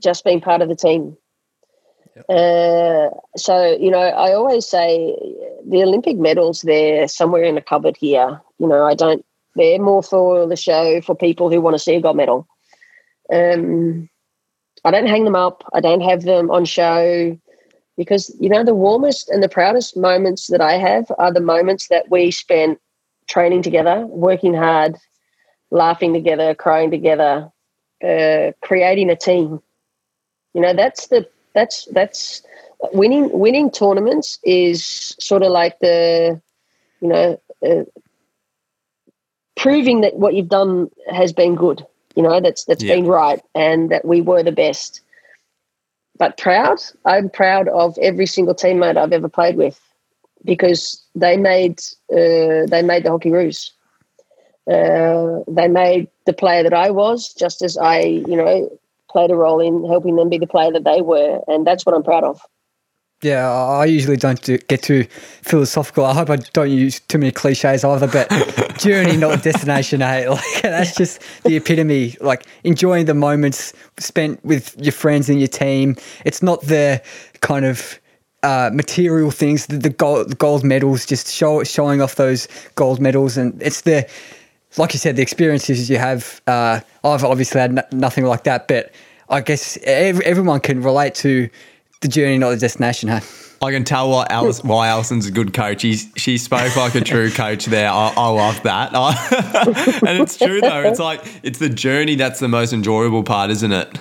[0.00, 1.16] just being part of the team.
[2.16, 2.24] Yep.
[2.28, 5.16] Uh, so you know, I always say
[5.66, 8.40] the Olympic medals they're somewhere in a cupboard here.
[8.58, 9.24] You know, I don't.
[9.54, 12.46] They're more for the show for people who want to see a gold medal.
[13.32, 14.08] Um,
[14.84, 15.64] I don't hang them up.
[15.74, 17.38] I don't have them on show
[17.96, 21.88] because you know the warmest and the proudest moments that I have are the moments
[21.88, 22.78] that we spent
[23.28, 24.96] training together, working hard,
[25.70, 27.50] laughing together, crying together,
[28.02, 29.60] uh, creating a team.
[30.58, 32.42] You know, that's the that's that's
[32.92, 36.42] winning winning tournaments is sort of like the
[37.00, 37.84] you know uh,
[39.56, 41.86] proving that what you've done has been good.
[42.16, 42.96] You know, that's that's yeah.
[42.96, 45.00] been right, and that we were the best
[46.18, 46.80] but proud.
[47.04, 49.80] I'm proud of every single teammate I've ever played with
[50.44, 51.78] because they made
[52.10, 53.70] uh, they made the Hockeyroos.
[54.68, 58.68] Uh, they made the player that I was, just as I, you know,
[59.10, 61.94] played a role in helping them be the player that they were, and that's what
[61.94, 62.40] I'm proud of.
[63.20, 65.04] Yeah, I usually don't do, get too
[65.42, 66.04] philosophical.
[66.04, 68.28] I hope I don't use too many cliches either, but
[68.78, 70.28] journey, not destination, eh?
[70.28, 72.16] Like that's just the epitome.
[72.20, 75.96] Like enjoying the moments spent with your friends and your team.
[76.24, 77.02] It's not the
[77.40, 77.98] kind of
[78.44, 83.36] uh, material things, the, the gold, gold medals, just show, showing off those gold medals,
[83.36, 84.08] and it's the
[84.78, 86.40] like you said, the experiences you have.
[86.46, 88.92] Uh, I've obviously had n- nothing like that, but
[89.28, 91.48] I guess every, everyone can relate to
[92.00, 93.20] the journey, not the destination, huh?
[93.60, 95.82] I can tell why, Alice, why Alison's a good coach.
[95.82, 97.90] He's, she spoke like a true coach there.
[97.90, 98.94] I, I love that.
[100.06, 100.82] and it's true, though.
[100.82, 103.98] It's like, it's the journey that's the most enjoyable part, isn't it?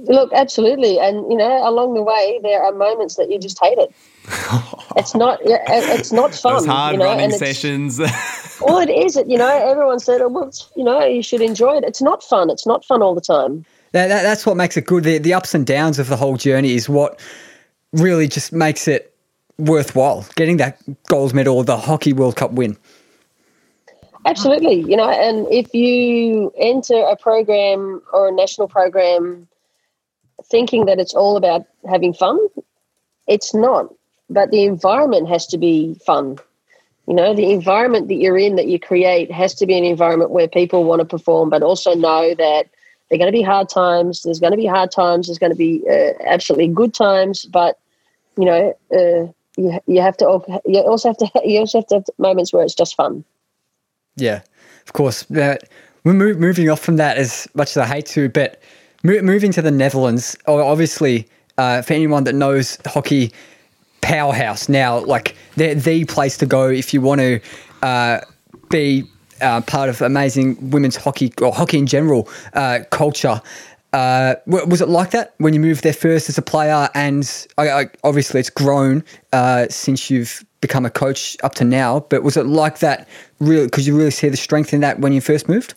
[0.00, 0.98] Look, absolutely.
[0.98, 3.94] And, you know, along the way, there are moments that you just hate it.
[4.96, 6.54] it's not it's not fun.
[6.54, 7.98] Those hard you know, running sessions.
[8.60, 9.16] well, it is.
[9.16, 11.84] It you know, everyone said, oh, well, you know, you should enjoy it.
[11.84, 12.50] It's not fun.
[12.50, 13.64] It's not fun all the time.
[13.92, 15.04] That, that, that's what makes it good.
[15.04, 17.20] The, the ups and downs of the whole journey is what
[17.92, 19.14] really just makes it
[19.58, 20.26] worthwhile.
[20.34, 22.76] Getting that gold medal or the Hockey World Cup win.
[24.26, 24.80] Absolutely.
[24.80, 29.46] You know, and if you enter a program or a national program
[30.50, 32.38] thinking that it's all about having fun,
[33.26, 33.92] it's not.
[34.30, 36.38] But the environment has to be fun.
[37.06, 40.30] You know, the environment that you're in, that you create, has to be an environment
[40.30, 42.66] where people want to perform, but also know that
[43.08, 44.22] they're going to be hard times.
[44.22, 45.26] There's going to be hard times.
[45.26, 47.44] There's going to be uh, absolutely good times.
[47.44, 47.78] But,
[48.38, 51.94] you know, uh, you, you have to you also have to you also have to
[51.96, 53.24] have moments where it's just fun.
[54.16, 54.42] Yeah,
[54.86, 55.30] of course.
[55.30, 55.56] Uh,
[56.04, 58.62] we're moving off from that as much as I hate to, but
[59.04, 63.32] mo- moving to the Netherlands, obviously, uh, for anyone that knows hockey
[64.00, 67.40] powerhouse now, like they're the place to go if you want to
[67.82, 68.20] uh,
[68.70, 69.04] be
[69.40, 73.40] uh, part of amazing women's hockey or hockey in general uh, culture.
[73.92, 76.88] Uh, was it like that when you moved there first as a player?
[76.94, 82.00] And I, I, obviously, it's grown uh, since you've become a coach up to now.
[82.00, 83.06] But was it like that?
[83.38, 85.74] Really, could you really see the strength in that when you first moved?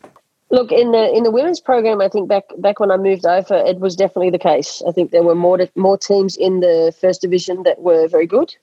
[0.49, 1.99] Look in the in the women's program.
[1.99, 4.81] I think back back when I moved over, it was definitely the case.
[4.87, 8.55] I think there were more more teams in the first division that were very good,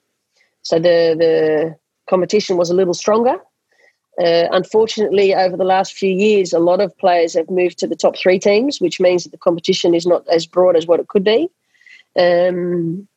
[0.63, 1.75] so the the
[2.09, 3.35] competition was a little stronger.
[4.17, 7.97] Uh, unfortunately, over the last few years, a lot of players have moved to the
[7.97, 11.09] top three teams, which means that the competition is not as broad as what it
[11.09, 11.49] could be.
[12.17, 13.07] Um,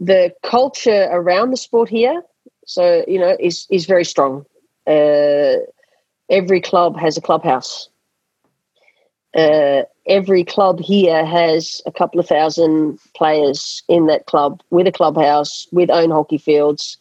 [0.00, 2.22] the culture around the sport here,
[2.66, 4.44] so you know, is is very strong.
[4.86, 5.64] Uh,
[6.30, 7.88] every club has a clubhouse.
[9.36, 14.92] Uh, every club here has a couple of thousand players in that club with a
[14.92, 16.96] clubhouse, with own hockey fields.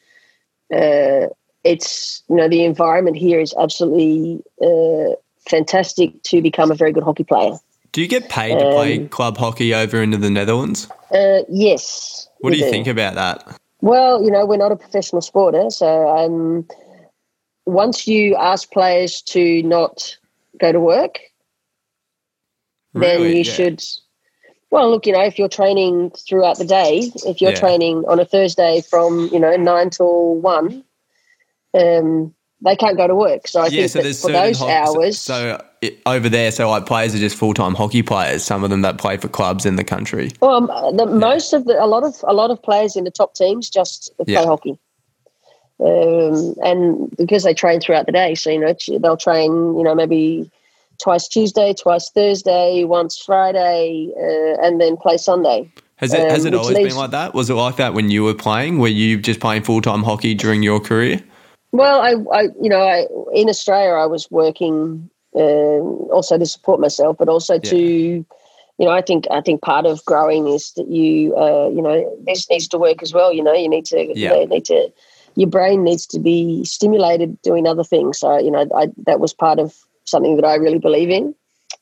[0.74, 1.28] Uh,
[1.64, 5.16] it's you know the environment here is absolutely uh,
[5.50, 7.58] fantastic to become a very good hockey player.
[7.92, 10.88] Do you get paid to play Um, club hockey over into the Netherlands?
[11.12, 12.30] Uh, yes.
[12.40, 13.60] What do you think about that?
[13.82, 15.70] Well, you know, we're not a professional sport, eh?
[15.70, 16.68] so um,
[17.74, 20.18] once you ask players to not
[20.60, 21.20] go to work,
[22.94, 23.54] then you Yeah.
[23.54, 23.84] should.
[24.72, 27.60] Well, look, you know, if you're training throughout the day, if you're Yeah.
[27.60, 30.84] training on a Thursday from you know nine till one,
[31.74, 33.48] um, they can't go to work.
[33.48, 36.70] So I Yeah, think so that for those ho- hours, So it, over there, so
[36.70, 38.44] like players are just full time hockey players.
[38.44, 40.32] Some of them that play for clubs in the country.
[40.42, 43.12] Well, um, the, most of the a lot of a lot of players in the
[43.12, 44.46] top teams just play Yeah.
[44.46, 44.78] hockey,
[45.80, 49.96] um, and because they train throughout the day, so you know they'll train you know
[49.96, 50.50] maybe
[50.98, 55.72] twice Tuesday, twice Thursday, once Friday, uh, and then play Sunday.
[55.98, 57.34] Has it has Um, it always leads- been like that?
[57.34, 58.80] Was it like that when you were playing?
[58.80, 61.22] Were you just playing full time hockey during your career?
[61.72, 66.80] Well, I, I you know, I in Australia, I was working um, also to support
[66.80, 68.26] myself, but also to, you
[68.80, 72.50] know, I think I think part of growing is that you, uh, you know, this
[72.50, 73.32] needs to work as well.
[73.32, 74.30] You know, you need to, you Yeah.
[74.32, 74.92] know, need to,
[75.40, 78.20] your brain needs to be stimulated doing other things.
[78.20, 79.74] So, you know, I, that was part of
[80.04, 81.34] something that I really believe in.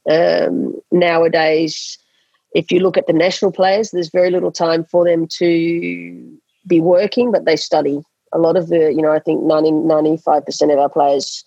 [0.08, 1.98] Um, nowadays,
[2.54, 6.82] if you look at the national players, there's very little time for them to be
[6.82, 8.00] working, but they study
[8.32, 11.44] a lot of the, you know, I think 90, 95% of our players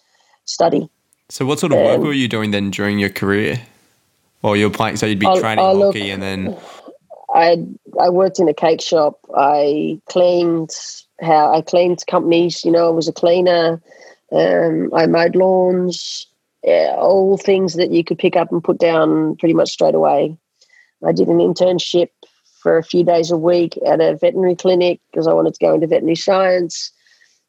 [0.46, 0.90] study.
[1.28, 3.60] So what sort of work Um, were you doing then during your career?
[4.42, 6.56] Or you're playing, so you'd be I'll- training I'll look- hockey and then
[7.32, 7.64] I
[8.00, 9.20] I worked in a cake shop.
[9.36, 10.70] I cleaned
[11.20, 12.64] how I cleaned companies.
[12.64, 13.80] You know, I was a cleaner.
[14.32, 16.26] Um, I mowed lawns.
[16.62, 20.36] Yeah, all things that you could pick up and put down pretty much straight away.
[21.06, 22.08] I did an internship
[22.62, 25.74] for a few days a week at a veterinary clinic because I wanted to go
[25.74, 26.92] into veterinary science.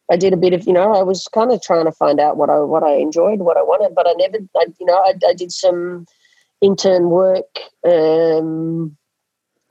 [0.10, 2.38] I did a bit of, you know, I was kind of trying to find out
[2.38, 5.14] what I what I enjoyed, what I wanted, but I never, I, you know, I,
[5.28, 6.06] I did some
[6.62, 7.60] intern work.
[7.86, 8.98] Um,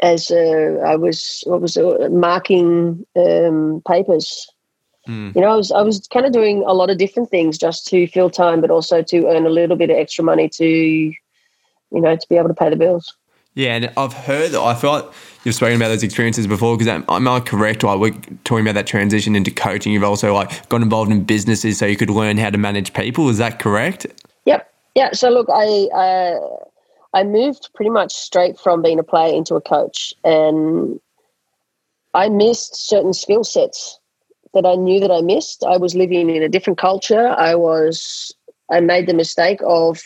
[0.03, 4.49] as uh, I was what was it, marking um, papers.
[5.09, 5.35] Mm.
[5.35, 7.87] You know, I was I was kind of doing a lot of different things just
[7.89, 11.15] to fill time, but also to earn a little bit of extra money to, you
[11.91, 13.15] know, to be able to pay the bills.
[13.55, 15.05] Yeah, and I've heard, I like
[15.45, 17.83] you've spoken about those experiences before because am am I correct?
[17.83, 19.93] Like we're talking about that transition into coaching.
[19.93, 23.29] You've also like got involved in businesses so you could learn how to manage people.
[23.29, 24.07] Is that correct?
[24.45, 24.73] Yep.
[24.95, 25.13] Yeah.
[25.13, 26.39] So look, I uh,
[27.13, 31.01] I moved pretty much straight from being a player into a coach, and
[32.15, 33.99] I missed certain skill sets
[34.55, 35.65] that I knew that I missed.
[35.65, 37.29] I was living in a different culture.
[37.29, 38.35] I was
[38.71, 40.01] I made the mistake of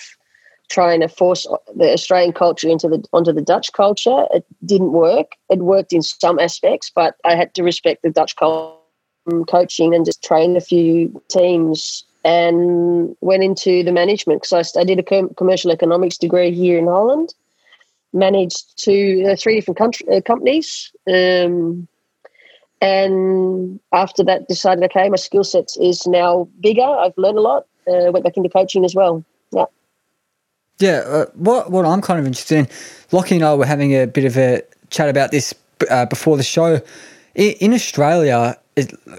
[0.71, 4.27] trying to force the Australian culture into the onto the Dutch culture.
[4.33, 5.33] It didn't work.
[5.51, 8.79] It worked in some aspects, but I had to respect the Dutch culture
[9.48, 14.83] coaching and just train a few teams and went into the management because I, st-
[14.83, 17.35] I did a com- commercial economics degree here in Holland,
[18.12, 20.90] managed two, uh, three different country, uh, companies.
[21.06, 21.87] Um,
[22.81, 26.83] and after that, decided, okay, my skill sets is now bigger.
[26.83, 27.66] I've learned a lot.
[27.87, 29.22] Uh, went back into coaching as well.
[29.52, 29.66] Yeah.
[30.81, 32.68] Yeah, uh, what what I'm kind of interested in,
[33.12, 35.54] Lockie and I were having a bit of a chat about this
[35.90, 36.81] uh, before the show.
[37.35, 38.58] In, in Australia,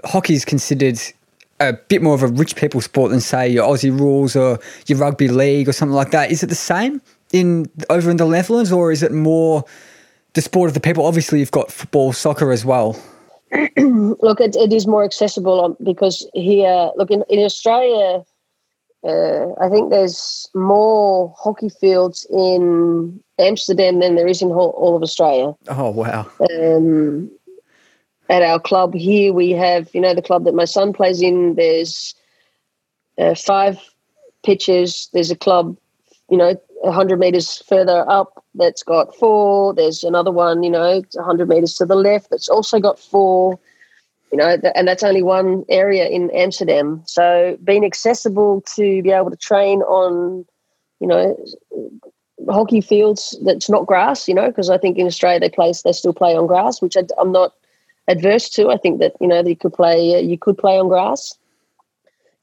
[0.04, 1.00] hockey is considered
[1.60, 4.98] a bit more of a rich people sport than say your Aussie rules or your
[4.98, 6.30] rugby league or something like that.
[6.30, 7.00] Is it the same
[7.32, 9.64] in over in the Netherlands, or is it more
[10.34, 11.06] the sport of the people?
[11.06, 13.00] Obviously, you've got football, soccer as well.
[13.76, 18.24] look, it, it is more accessible because here, look in, in Australia,
[19.06, 24.96] uh, I think there's more hockey fields in Amsterdam than there is in all, all
[24.96, 25.54] of Australia.
[25.68, 26.26] Oh wow!
[26.50, 27.30] Um,
[28.28, 31.54] at our club here, we have you know the club that my son plays in.
[31.54, 32.14] There's
[33.18, 33.80] uh, five
[34.44, 35.08] pitches.
[35.12, 35.76] There's a club,
[36.30, 39.74] you know, 100 meters further up that's got four.
[39.74, 43.58] There's another one, you know, 100 meters to the left that's also got four.
[44.32, 47.02] You know, and that's only one area in Amsterdam.
[47.06, 50.44] So being accessible to be able to train on,
[51.00, 51.36] you know,
[52.50, 55.92] hockey fields that's not grass, you know, because I think in Australia they play they
[55.92, 57.54] still play on grass, which I, am not
[58.08, 58.68] adverse to.
[58.68, 61.36] I think that you know you could play you could play on grass.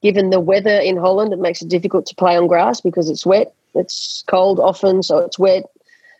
[0.01, 3.25] Given the weather in Holland, it makes it difficult to play on grass because it's
[3.25, 5.63] wet, it's cold often, so it's wet,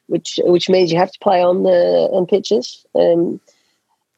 [0.07, 2.85] which which means you have to play on the on pitches.
[2.95, 3.41] Um,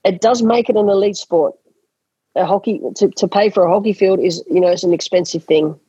[0.04, 1.56] it does make it an elite sport.
[2.36, 5.44] A hockey to, to pay for a hockey field is you know it's an expensive
[5.44, 5.80] thing.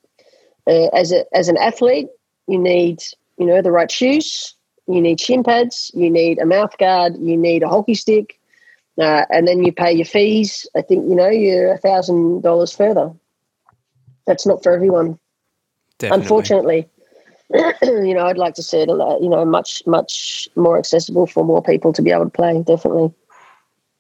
[0.67, 2.09] Uh, as a as an athlete,
[2.47, 3.03] you need
[3.37, 4.55] you know the right shoes,
[4.87, 8.39] you need shin pads, you need a mouth guard, you need a hockey stick,
[9.01, 10.67] uh, and then you pay your fees.
[10.77, 13.13] I think you know you're a thousand dollars further
[14.27, 15.19] that's not for everyone.
[15.99, 16.23] Definitely.
[16.23, 16.89] Unfortunately,
[17.83, 21.63] you know, I'd like to see it, you know, much much more accessible for more
[21.63, 22.63] people to be able to play.
[22.63, 23.15] Definitely.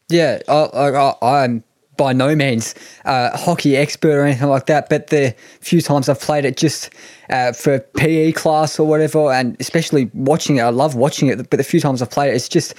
[0.09, 1.65] Yeah, I, I, am
[1.97, 6.21] by no means a hockey expert or anything like that, but the few times I've
[6.21, 6.91] played it just
[7.31, 11.51] uh, for PE class or whatever, and especially watching it, I love watching it.
[11.51, 12.75] But the few times I've played it, it's just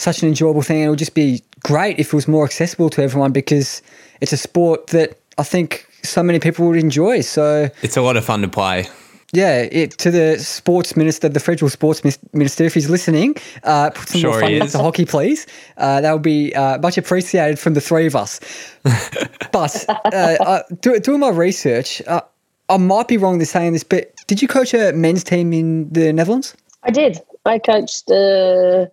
[0.00, 2.88] such an enjoyable thing, and it would just be great if it was more accessible
[2.90, 3.82] to everyone because
[4.20, 7.20] it's a sport that I think so many people would enjoy.
[7.20, 8.86] So it's a lot of fun to play.
[9.32, 14.08] Yeah, it, to the sports minister, the federal sports minister, if he's listening, uh, put
[14.08, 15.46] some sure more fun into hockey, please.
[15.76, 18.40] Uh, that would be uh, much appreciated from the three of us.
[19.52, 20.08] but uh,
[20.40, 22.22] uh, do, doing my research, uh,
[22.68, 25.92] I might be wrong in saying this, but did you coach a men's team in
[25.92, 26.56] the Netherlands?
[26.82, 27.20] I did.
[27.46, 28.90] I coached the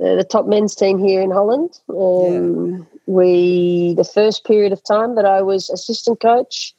[0.00, 1.78] the top men's team here in Holland.
[1.88, 6.74] Um, yeah we the first period of time that I was assistant coach,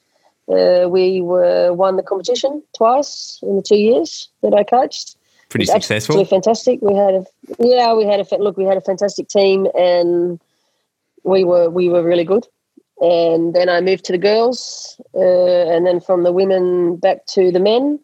[0.47, 5.17] uh, we were won the competition twice in the two years that I coached.
[5.49, 6.23] Pretty successful.
[6.23, 6.79] Fantastic.
[6.81, 7.25] We had a
[7.59, 8.55] yeah, we had a look.
[8.55, 10.39] We had a fantastic team, and
[11.23, 12.47] we were we were really good.
[13.01, 17.51] And then I moved to the girls, uh, and then from the women back to
[17.51, 17.99] the men,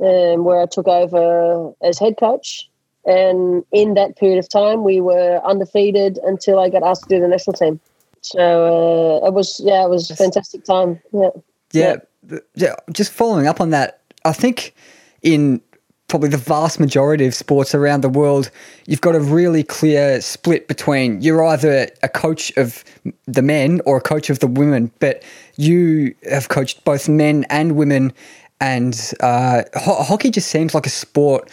[0.00, 2.67] um, where I took over as head coach.
[3.08, 7.20] And in that period of time, we were undefeated until I got asked to do
[7.20, 7.80] the national team.
[8.20, 11.00] So uh, it was, yeah, it was a fantastic time.
[11.12, 11.30] Yeah.
[11.72, 11.96] yeah.
[12.28, 12.38] Yeah.
[12.54, 12.74] Yeah.
[12.92, 14.74] Just following up on that, I think
[15.22, 15.62] in
[16.08, 18.50] probably the vast majority of sports around the world,
[18.86, 22.82] you've got a really clear split between you're either a coach of
[23.26, 25.22] the men or a coach of the women, but
[25.56, 28.12] you have coached both men and women.
[28.60, 31.50] And uh, ho- hockey just seems like a sport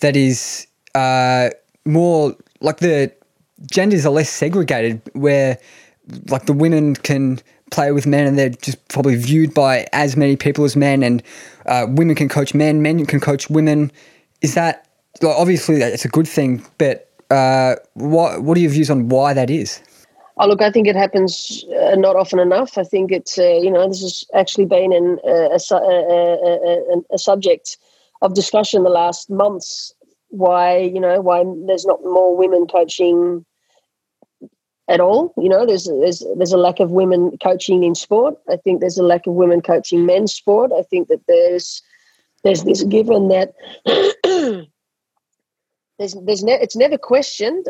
[0.00, 1.50] that is uh,
[1.84, 3.12] more like the
[3.70, 5.58] genders are less segregated, where
[6.28, 7.40] like the women can
[7.70, 11.22] play with men and they're just probably viewed by as many people as men, and
[11.66, 13.90] uh, women can coach men, men can coach women.
[14.40, 14.88] Is that
[15.20, 19.32] like, obviously it's a good thing, but uh, what what are your views on why
[19.34, 19.80] that is?
[20.38, 22.78] Oh, look, I think it happens uh, not often enough.
[22.78, 27.18] I think it's, uh, you know, this has actually been uh, a, a, a, a,
[27.18, 27.76] subject
[28.22, 29.94] of discussion the last months
[30.32, 33.44] why you know why there's not more women coaching
[34.88, 35.32] at all.
[35.36, 38.34] You know, there's there's there's a lack of women coaching in sport.
[38.48, 40.72] I think there's a lack of women coaching men's sport.
[40.76, 41.82] I think that there's
[42.44, 43.54] there's this given that
[45.98, 47.66] there's there's ne- it's never questioned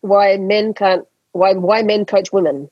[0.00, 2.68] why men can't why why men coach women,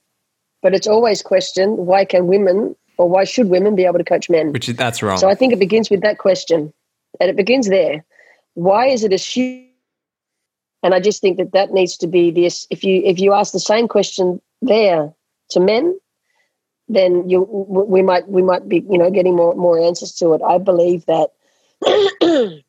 [0.62, 4.28] but it's always questioned why can women or why should women be able to coach
[4.28, 4.52] men?
[4.52, 5.18] Which that's wrong.
[5.18, 6.72] So I think it begins with that question,
[7.20, 8.04] and it begins there
[8.54, 9.66] why is it assumed?
[10.82, 12.66] And I just think that that needs to be this.
[12.70, 15.12] If you if you ask the same question there
[15.50, 15.98] to men,
[16.88, 20.42] then you we might we might be you know getting more more answers to it.
[20.42, 21.30] I believe that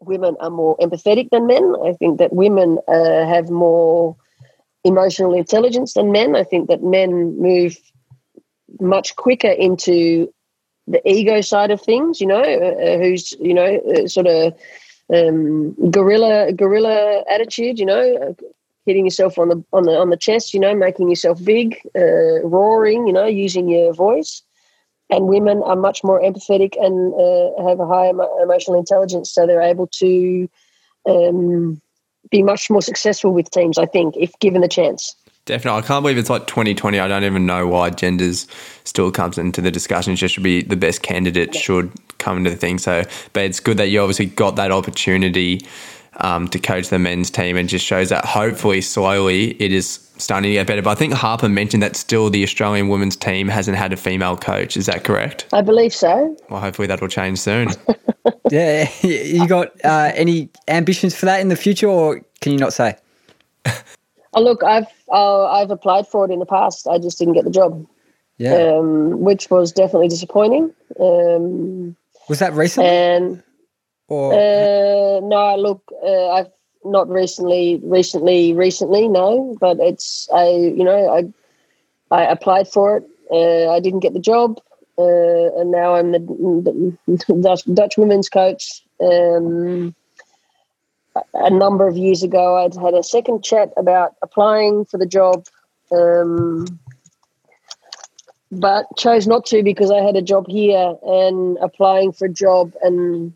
[0.00, 1.74] women are more empathetic than men.
[1.84, 4.16] I think that women uh, have more
[4.84, 6.36] emotional intelligence than men.
[6.36, 7.76] I think that men move
[8.80, 10.32] much quicker into
[10.86, 12.20] the ego side of things.
[12.20, 14.54] You know, uh, who's you know uh, sort of
[15.12, 17.78] um, gorilla gorilla attitude.
[17.78, 18.36] You know,
[18.86, 20.54] hitting yourself on the on the on the chest.
[20.54, 23.06] You know, making yourself big, uh, roaring.
[23.06, 24.42] You know, using your voice.
[25.08, 28.10] And women are much more empathetic and uh, have a higher
[28.42, 30.48] emotional intelligence, so they're able to
[31.08, 31.80] um,
[32.28, 33.78] be much more successful with teams.
[33.78, 35.14] I think, if given the chance.
[35.46, 35.78] Definitely.
[35.78, 36.98] I can't believe it's like 2020.
[36.98, 38.48] I don't even know why genders
[38.82, 40.12] still comes into the discussion.
[40.12, 42.78] It just should be the best candidate should come into the thing.
[42.78, 45.60] So, but it's good that you obviously got that opportunity
[46.16, 50.50] um, to coach the men's team and just shows that hopefully slowly it is starting
[50.50, 50.82] to get better.
[50.82, 54.36] But I think Harper mentioned that still the Australian women's team hasn't had a female
[54.36, 54.76] coach.
[54.76, 55.46] Is that correct?
[55.52, 56.36] I believe so.
[56.50, 57.68] Well, hopefully that'll change soon.
[58.50, 58.90] yeah.
[59.02, 62.96] You got uh, any ambitions for that in the future or can you not say?
[64.36, 66.86] Oh, look, I've uh, I've applied for it in the past.
[66.86, 67.86] I just didn't get the job.
[68.36, 68.52] Yeah.
[68.54, 70.74] Um, which was definitely disappointing.
[71.00, 71.96] Um,
[72.28, 72.90] was that recently?
[72.90, 73.42] And
[74.08, 76.50] or uh, no, look, uh, I've
[76.84, 79.56] not recently, recently, recently, no.
[79.58, 83.04] But it's I, you know, I I applied for it.
[83.30, 84.60] Uh, I didn't get the job,
[84.98, 86.18] uh, and now I'm the,
[87.08, 88.82] the Dutch, Dutch women's coach.
[89.00, 89.94] Um,
[91.34, 95.46] a number of years ago, I'd had a second chat about applying for the job,
[95.92, 96.78] um,
[98.50, 102.72] but chose not to because I had a job here and applying for a job
[102.82, 103.32] and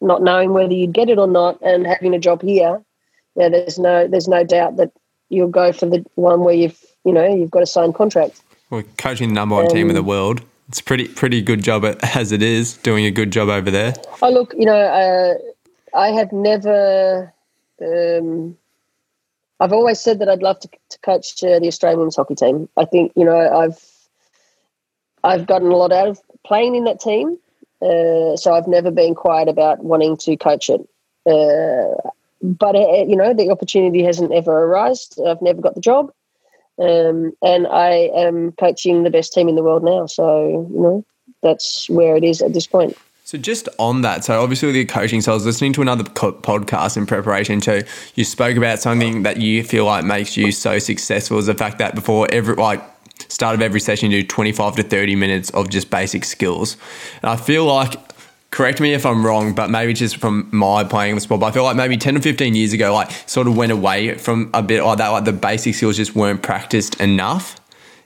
[0.00, 2.80] not knowing whether you'd get it or not, and having a job here.
[3.36, 4.92] Yeah, there's no there's no doubt that
[5.28, 8.42] you'll go for the one where you've you know you've got a signed contract.
[8.70, 11.84] Well, coaching the number one um, team in the world, it's pretty pretty good job
[12.14, 12.76] as it is.
[12.78, 13.94] Doing a good job over there.
[14.22, 14.78] Oh look, you know.
[14.78, 15.34] Uh,
[15.94, 17.32] I have never.
[17.80, 18.56] Um,
[19.60, 22.68] I've always said that I'd love to, to coach uh, the Australian women's hockey team.
[22.76, 23.82] I think you know I've
[25.24, 27.38] I've gotten a lot out of playing in that team,
[27.82, 30.80] uh, so I've never been quiet about wanting to coach it.
[31.26, 32.10] Uh,
[32.42, 35.26] but uh, you know the opportunity hasn't ever arisen.
[35.26, 36.12] I've never got the job,
[36.78, 40.06] um, and I am coaching the best team in the world now.
[40.06, 41.04] So you know
[41.42, 42.96] that's where it is at this point.
[43.28, 46.02] So just on that, so obviously with your coaching, so I was listening to another
[46.02, 50.50] co- podcast in preparation to you spoke about something that you feel like makes you
[50.50, 52.82] so successful is the fact that before every like
[53.28, 56.78] start of every session you do 25 to 30 minutes of just basic skills.
[57.20, 57.96] And I feel like
[58.50, 61.50] correct me if I'm wrong, but maybe just from my playing the sport, but I
[61.50, 64.62] feel like maybe 10 or 15 years ago, like sort of went away from a
[64.62, 67.60] bit like that, like the basic skills just weren't practiced enough.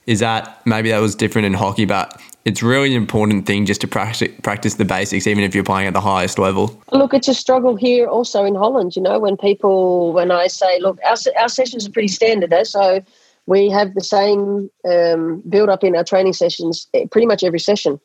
[0.04, 3.80] Is that maybe that was different in hockey, but it's really an important thing just
[3.82, 6.80] to practice practice the basics, even if you're playing at the highest level.
[6.92, 8.96] Look, it's a struggle here also in Holland.
[8.96, 12.64] You know, when people, when I say, look, our, our sessions are pretty standard, eh?
[12.64, 13.02] so
[13.46, 17.60] we have the same um, build up in our training sessions eh, pretty much every
[17.60, 18.00] session.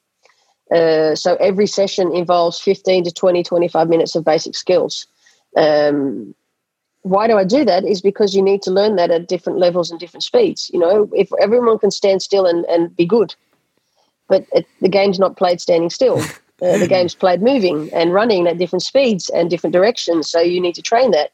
[0.71, 5.07] Uh, so every session involves 15 to 20, 25 minutes of basic skills.
[5.55, 6.35] Um,
[7.03, 7.85] why do I do that?
[7.85, 10.69] Is because you need to learn that at different levels and different speeds.
[10.73, 13.33] You know, if everyone can stand still and, and be good,
[14.27, 16.21] but it, the game's not played standing still.
[16.59, 20.27] Uh, the game's played moving and running at different speeds and different directions.
[20.27, 21.29] So you need to train that.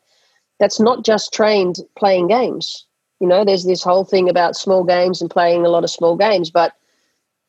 [0.60, 2.86] That's not just trained playing games.
[3.22, 6.18] You know, there's this whole thing about small games and playing a lot of small
[6.18, 6.74] games, but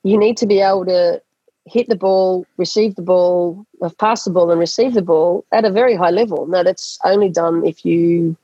[0.04, 1.20] you need to be able to
[1.66, 3.66] hit the ball, receive the ball,
[3.98, 6.46] pass the ball, and receive the ball at a very high level.
[6.46, 8.36] Now, that's only done if you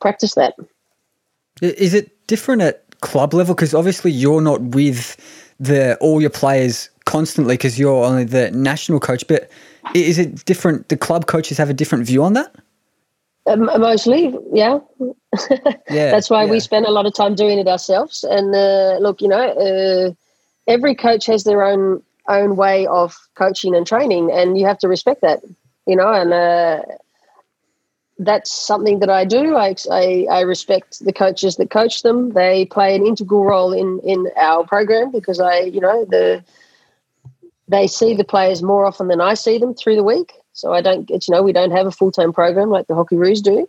[0.00, 0.54] practice that.
[1.60, 3.54] Is it different at club level?
[3.54, 5.16] Because obviously you're not with
[5.62, 9.26] the all your players constantly because you're only the national coach.
[9.26, 9.50] But
[9.94, 10.88] is it different?
[10.88, 12.54] The club coaches have a different view on that.
[13.46, 14.78] Um, mostly, yeah.
[15.90, 16.10] yeah.
[16.10, 16.50] That's why yeah.
[16.50, 18.24] we spend a lot of time doing it ourselves.
[18.24, 20.12] And uh, look, you know, uh,
[20.66, 24.88] every coach has their own own way of coaching and training, and you have to
[24.88, 25.42] respect that.
[25.86, 26.82] You know, and uh,
[28.24, 29.56] that's something that I do.
[29.56, 32.30] I, I, I, respect the coaches that coach them.
[32.30, 36.44] They play an integral role in, in our program because I, you know, the
[37.68, 40.32] they see the players more often than I see them through the week.
[40.52, 42.94] So I don't, get, you know, we don't have a full time program like the
[42.94, 43.68] Hockeyroos do.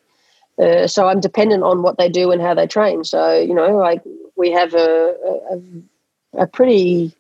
[0.58, 3.04] Uh, so I'm dependent on what they do and how they train.
[3.04, 4.02] So you know, like
[4.36, 5.16] we have a,
[5.52, 7.16] a, a pretty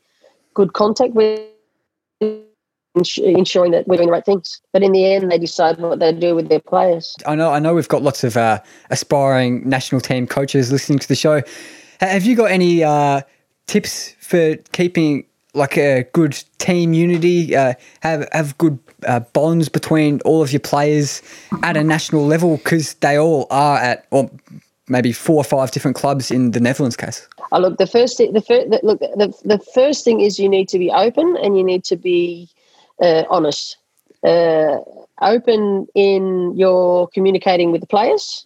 [0.53, 1.41] good contact with
[2.95, 4.61] ensuring that we're doing the right things.
[4.71, 7.15] But in the end, they decide what they do with their players.
[7.25, 7.51] I know.
[7.51, 11.41] I know we've got lots of uh, aspiring national team coaches listening to the show.
[11.99, 13.21] Have you got any uh,
[13.67, 17.55] tips for keeping like a good team unity?
[17.55, 18.77] Uh, have have good
[19.07, 21.21] uh, bonds between all of your players
[21.63, 24.29] at a national level because they all are at or
[24.89, 27.27] maybe four or five different clubs in the Netherlands case.
[27.51, 30.67] Oh, look, the first thing, the first, look, the, the first thing is you need
[30.69, 32.49] to be open and you need to be
[33.01, 33.77] uh, honest,
[34.23, 34.77] uh,
[35.21, 38.45] open in your communicating with the players,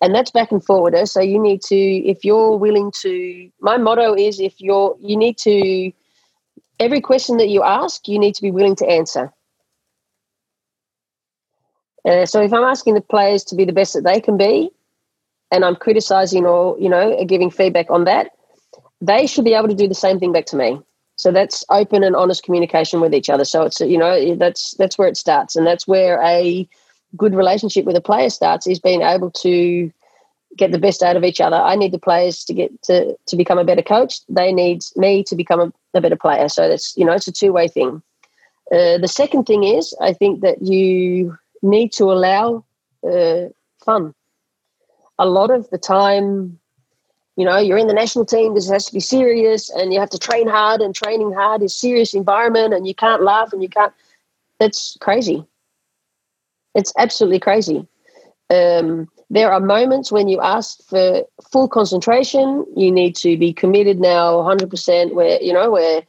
[0.00, 0.94] and that's back and forward.
[0.94, 1.04] Eh?
[1.04, 5.38] So you need to, if you're willing to, my motto is if you're, you need
[5.38, 5.92] to,
[6.80, 9.32] every question that you ask, you need to be willing to answer.
[12.04, 14.70] Uh, so if I'm asking the players to be the best that they can be,
[15.52, 18.30] and I'm criticizing or you know giving feedback on that,
[19.00, 20.80] they should be able to do the same thing back to me.
[21.16, 23.44] So that's open and honest communication with each other.
[23.44, 26.68] So it's you know that's that's where it starts, and that's where a
[27.16, 29.92] good relationship with a player starts is being able to
[30.56, 31.56] get the best out of each other.
[31.56, 34.20] I need the players to get to to become a better coach.
[34.28, 36.48] They need me to become a, a better player.
[36.48, 38.02] So that's you know it's a two way thing.
[38.70, 42.64] Uh, the second thing is I think that you need to allow
[43.08, 43.48] uh,
[43.84, 44.14] fun.
[45.18, 46.58] A lot of the time,
[47.36, 48.54] you know, you're in the national team.
[48.54, 50.80] This has to be serious, and you have to train hard.
[50.80, 53.92] And training hard is serious environment, and you can't laugh, and you can't.
[54.58, 55.44] That's crazy.
[56.74, 57.86] It's absolutely crazy.
[58.50, 62.66] Um, there are moments when you ask for full concentration.
[62.76, 65.14] You need to be committed now, 100%.
[65.14, 66.02] Where you know where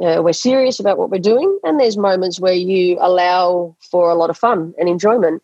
[0.00, 4.14] uh, we're serious about what we're doing, and there's moments where you allow for a
[4.14, 5.42] lot of fun and enjoyment.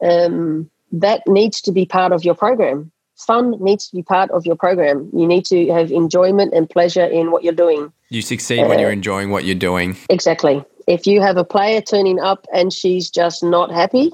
[0.00, 2.92] Um, that needs to be part of your program.
[3.26, 5.08] Fun needs to be part of your program.
[5.12, 7.92] You need to have enjoyment and pleasure in what you're doing.
[8.08, 9.96] You succeed uh, when you're enjoying what you're doing.
[10.10, 10.64] Exactly.
[10.86, 14.12] If you have a player turning up and she's just not happy,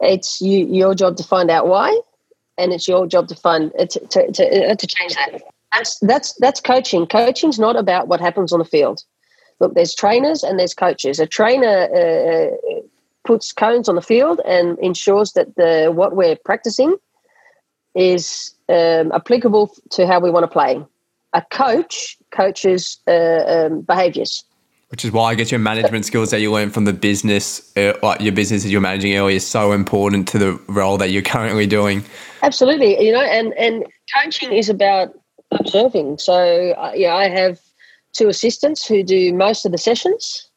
[0.00, 1.98] it's you, your job to find out why,
[2.58, 5.42] and it's your job to find uh, to, to, to, uh, to change that.
[5.74, 7.06] That's that's that's coaching.
[7.06, 9.02] Coaching's not about what happens on the field.
[9.60, 11.18] Look, there's trainers and there's coaches.
[11.18, 12.76] A trainer uh,
[13.26, 16.96] puts cones on the field and ensures that the what we're practicing
[17.96, 20.84] is um, applicable to how we want to play.
[21.32, 24.44] A coach coaches uh, um, behaviors.
[24.90, 27.94] Which is why I guess your management skills that you learn from the business, uh,
[28.02, 31.22] like your business that you're managing earlier, is so important to the role that you're
[31.22, 32.04] currently doing.
[32.42, 33.84] Absolutely, you know, and and
[34.14, 35.12] coaching is about
[35.50, 36.18] observing.
[36.18, 37.58] So uh, yeah, I have
[38.12, 40.48] two assistants who do most of the sessions.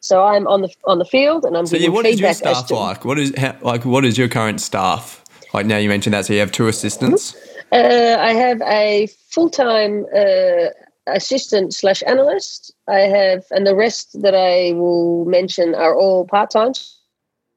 [0.00, 2.22] So I'm on the on the field and I'm so, giving yeah, what feedback.
[2.22, 3.04] What is your staff to, like?
[3.04, 5.23] What is how, like what is your current staff
[5.54, 5.66] like?
[5.66, 7.36] Now you mentioned that, so you have two assistants.
[7.72, 10.66] Uh, I have a full time uh,
[11.06, 12.74] assistant slash analyst.
[12.88, 16.72] I have, and the rest that I will mention are all part time.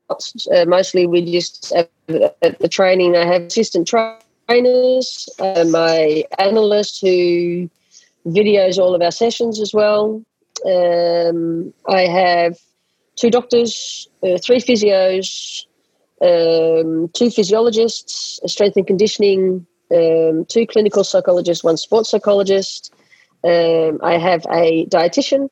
[0.10, 3.18] Uh, mostly, we just at the training.
[3.18, 7.70] I have assistant trainers, uh, my analyst who
[8.26, 10.24] videos all of our sessions as well.
[10.66, 12.58] Um, I have
[13.18, 15.66] two doctors, uh, three physios,
[16.22, 22.94] um, two physiologists, a strength and conditioning, um, two clinical psychologists, one sports psychologist,
[23.44, 25.50] um, I have a dietitian.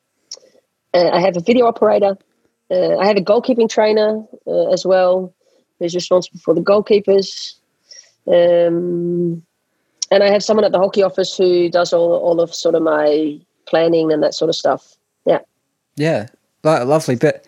[0.92, 2.16] Uh, I have a video operator.
[2.70, 5.32] Uh, I have a goalkeeping trainer uh, as well,
[5.78, 7.54] who's responsible for the goalkeepers.
[8.26, 9.42] Um,
[10.10, 12.82] and I have someone at the hockey office who does all, all of sort of
[12.82, 14.96] my planning and that sort of stuff.
[15.24, 15.40] Yeah.
[15.96, 16.26] Yeah,
[16.62, 17.16] lovely.
[17.16, 17.46] But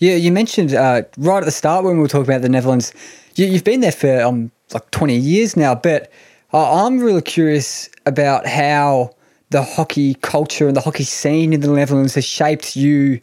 [0.00, 2.92] yeah, you mentioned uh, right at the start when we were talking about the Netherlands,
[3.36, 5.74] you, have been there for um, like 20 years now.
[5.74, 6.10] But
[6.54, 9.14] I'm really curious about how
[9.50, 13.20] the hockey culture and the hockey scene in the Netherlands has shaped you,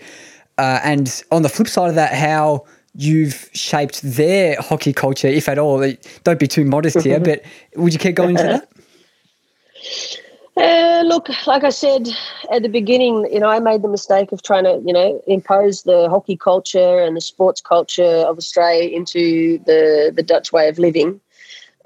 [0.59, 5.49] uh, and on the flip side of that, how you've shaped their hockey culture, if
[5.49, 5.79] at all.
[6.23, 7.41] Don't be too modest here, but
[7.75, 8.69] would you care going into that?
[10.57, 12.09] Uh, look, like I said
[12.51, 15.83] at the beginning, you know, I made the mistake of trying to, you know, impose
[15.83, 20.79] the hockey culture and the sports culture of Australia into the the Dutch way of
[20.79, 21.21] living.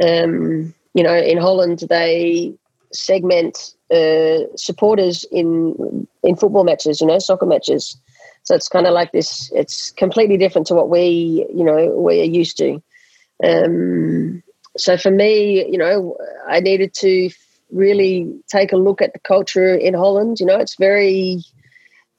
[0.01, 2.53] Um, you know, in Holland, they
[2.93, 7.97] segment uh, supporters in in football matches, you know, soccer matches.
[8.43, 9.51] So it's kind of like this.
[9.53, 12.81] It's completely different to what we, you know, we are used to.
[13.43, 14.41] Um,
[14.77, 16.15] so for me, you know,
[16.47, 17.29] I needed to
[17.71, 20.39] really take a look at the culture in Holland.
[20.39, 21.43] You know, it's very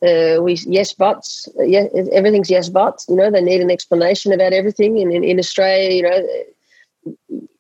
[0.03, 1.49] uh, we yes buts.
[1.59, 3.07] Yeah, everything's yes buts.
[3.09, 5.01] You know, they need an explanation about everything.
[5.01, 6.27] And in, in Australia, you know,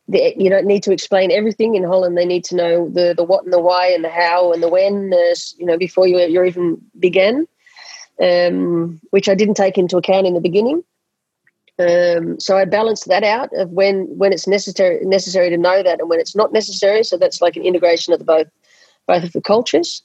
[0.08, 2.16] the, you don't need to explain everything in Holland.
[2.16, 4.68] They need to know the the what and the why and the how and the
[4.68, 5.12] when.
[5.12, 7.46] Uh, you know, before you you even began,
[8.20, 10.82] um, which I didn't take into account in the beginning.
[11.78, 16.00] Um, so I balance that out of when when it's necessary necessary to know that
[16.00, 17.02] and when it's not necessary.
[17.02, 18.48] So that's like an integration of the both
[19.06, 20.02] both of the cultures.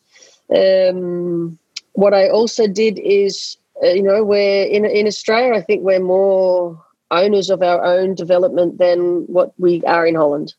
[0.56, 1.60] Um,
[1.94, 5.54] what I also did is, uh, you know, we're in in Australia.
[5.54, 10.54] I think we're more owners of our own development than what we are in Holland.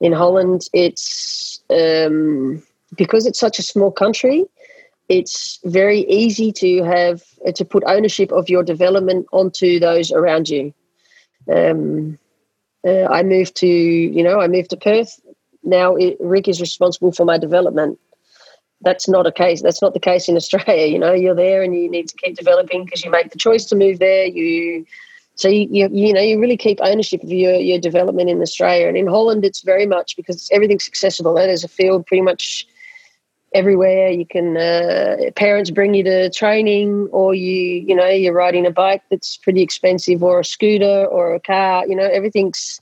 [0.00, 2.62] In Holland, it's um,
[2.96, 4.44] because it's such a small country.
[5.12, 10.48] It's very easy to have uh, to put ownership of your development onto those around
[10.48, 10.72] you.
[11.54, 12.18] Um,
[12.86, 15.20] uh, I moved to, you know, I moved to Perth.
[15.62, 17.98] Now it, Rick is responsible for my development.
[18.80, 19.60] That's not a case.
[19.60, 20.86] That's not the case in Australia.
[20.86, 23.66] You know, you're there and you need to keep developing because you make the choice
[23.66, 24.24] to move there.
[24.24, 24.86] You
[25.34, 28.88] so you, you, you know you really keep ownership of your your development in Australia
[28.88, 31.34] and in Holland it's very much because everything's accessible.
[31.34, 32.66] There's a field pretty much
[33.54, 34.08] everywhere.
[34.10, 38.70] You can uh, parents bring you to training, or you you know you're riding a
[38.70, 41.86] bike that's pretty expensive, or a scooter, or a car.
[41.86, 42.80] You know everything's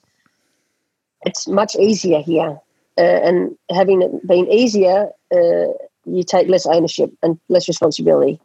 [1.27, 2.59] it's much easier here,
[2.99, 5.73] uh, and having it been easier, uh,
[6.05, 8.41] you take less ownership and less responsibility.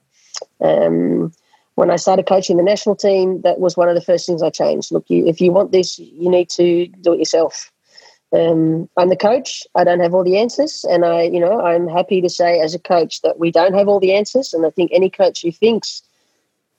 [0.62, 1.32] Um,
[1.76, 4.50] when I started coaching the national team, that was one of the first things I
[4.50, 4.92] changed.
[4.92, 7.72] Look, you, if you want this, you need to do it yourself.
[8.36, 9.64] Um, I'm the coach.
[9.76, 12.76] I don't have all the answers, and I, you know, I'm happy to say as
[12.76, 14.54] a coach that we don't have all the answers.
[14.54, 16.02] And I think any coach who thinks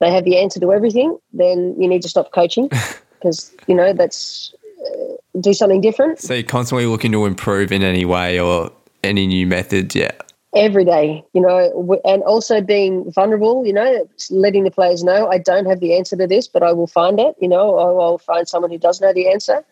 [0.00, 2.68] they have the answer to everything, then you need to stop coaching
[3.14, 4.54] because you know that's
[4.84, 6.18] uh, do something different.
[6.20, 8.70] So you're constantly looking to improve in any way or
[9.02, 9.94] any new methods.
[9.94, 10.12] Yeah.
[10.54, 15.36] Every day, you know, and also being vulnerable, you know, letting the players know I
[15.36, 17.34] don't have the answer to this, but I will find it.
[17.40, 19.64] You know, I'll find someone who does know the answer.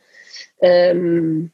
[0.62, 1.50] Um,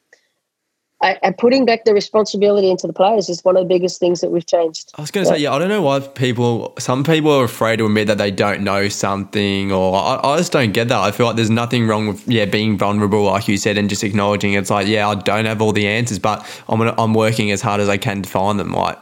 [1.00, 4.30] and putting back the responsibility into the players is one of the biggest things that
[4.30, 4.92] we've changed.
[4.96, 5.36] I was going to yeah.
[5.36, 8.30] say, yeah, I don't know why people, some people are afraid to admit that they
[8.30, 10.98] don't know something, or I, I, just don't get that.
[10.98, 14.04] I feel like there's nothing wrong with, yeah, being vulnerable, like you said, and just
[14.04, 17.50] acknowledging it's like, yeah, I don't have all the answers, but I'm gonna, I'm working
[17.50, 18.72] as hard as I can to find them.
[18.72, 18.98] Like,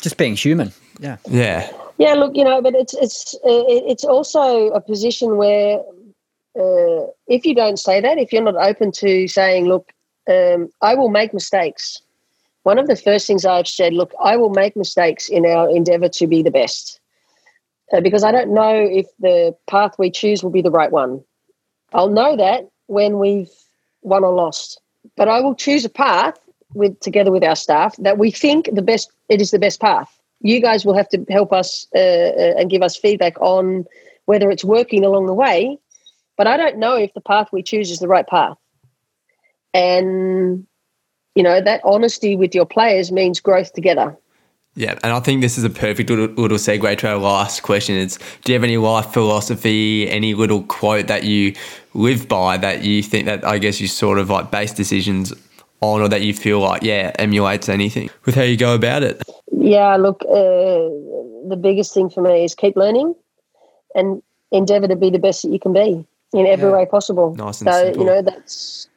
[0.00, 0.72] just being human.
[1.00, 1.16] Yeah.
[1.28, 1.70] Yeah.
[1.98, 2.14] Yeah.
[2.14, 5.78] Look, you know, but it's it's it's also a position where
[6.58, 9.92] uh, if you don't say that, if you're not open to saying, look
[10.28, 12.02] um, I will make mistakes.
[12.62, 16.08] One of the first things I've said, look, I will make mistakes in our endeavor
[16.10, 17.00] to be the best
[17.92, 21.22] uh, because I don't know if the path we choose will be the right one.
[21.92, 23.50] I'll know that when we've
[24.02, 24.80] won or lost,
[25.16, 26.38] but I will choose a path
[26.74, 30.16] with together with our staff that we think the best it is the best path.
[30.40, 33.84] You guys will have to help us uh, uh and give us feedback on
[34.26, 35.78] whether it's working along the way,
[36.36, 38.56] but I don't know if the path we choose is the right path.
[39.72, 40.66] And,
[41.34, 44.16] you know, that honesty with your players means growth together.
[44.76, 47.96] Yeah, and I think this is a perfect little, little segue to our last question.
[47.96, 51.54] It's do you have any life philosophy, any little quote that you
[51.92, 55.32] live by that you think that I guess you sort of like base decisions
[55.80, 59.20] on or that you feel like, yeah, emulates anything with how you go about it?
[59.50, 60.88] Yeah, look, uh,
[61.48, 63.14] the biggest thing for me is keep learning
[63.94, 66.76] and endeavor to be the best that you can be in every yeah.
[66.76, 67.34] way possible.
[67.34, 68.02] Nice and so, simple.
[68.02, 68.88] you know, that's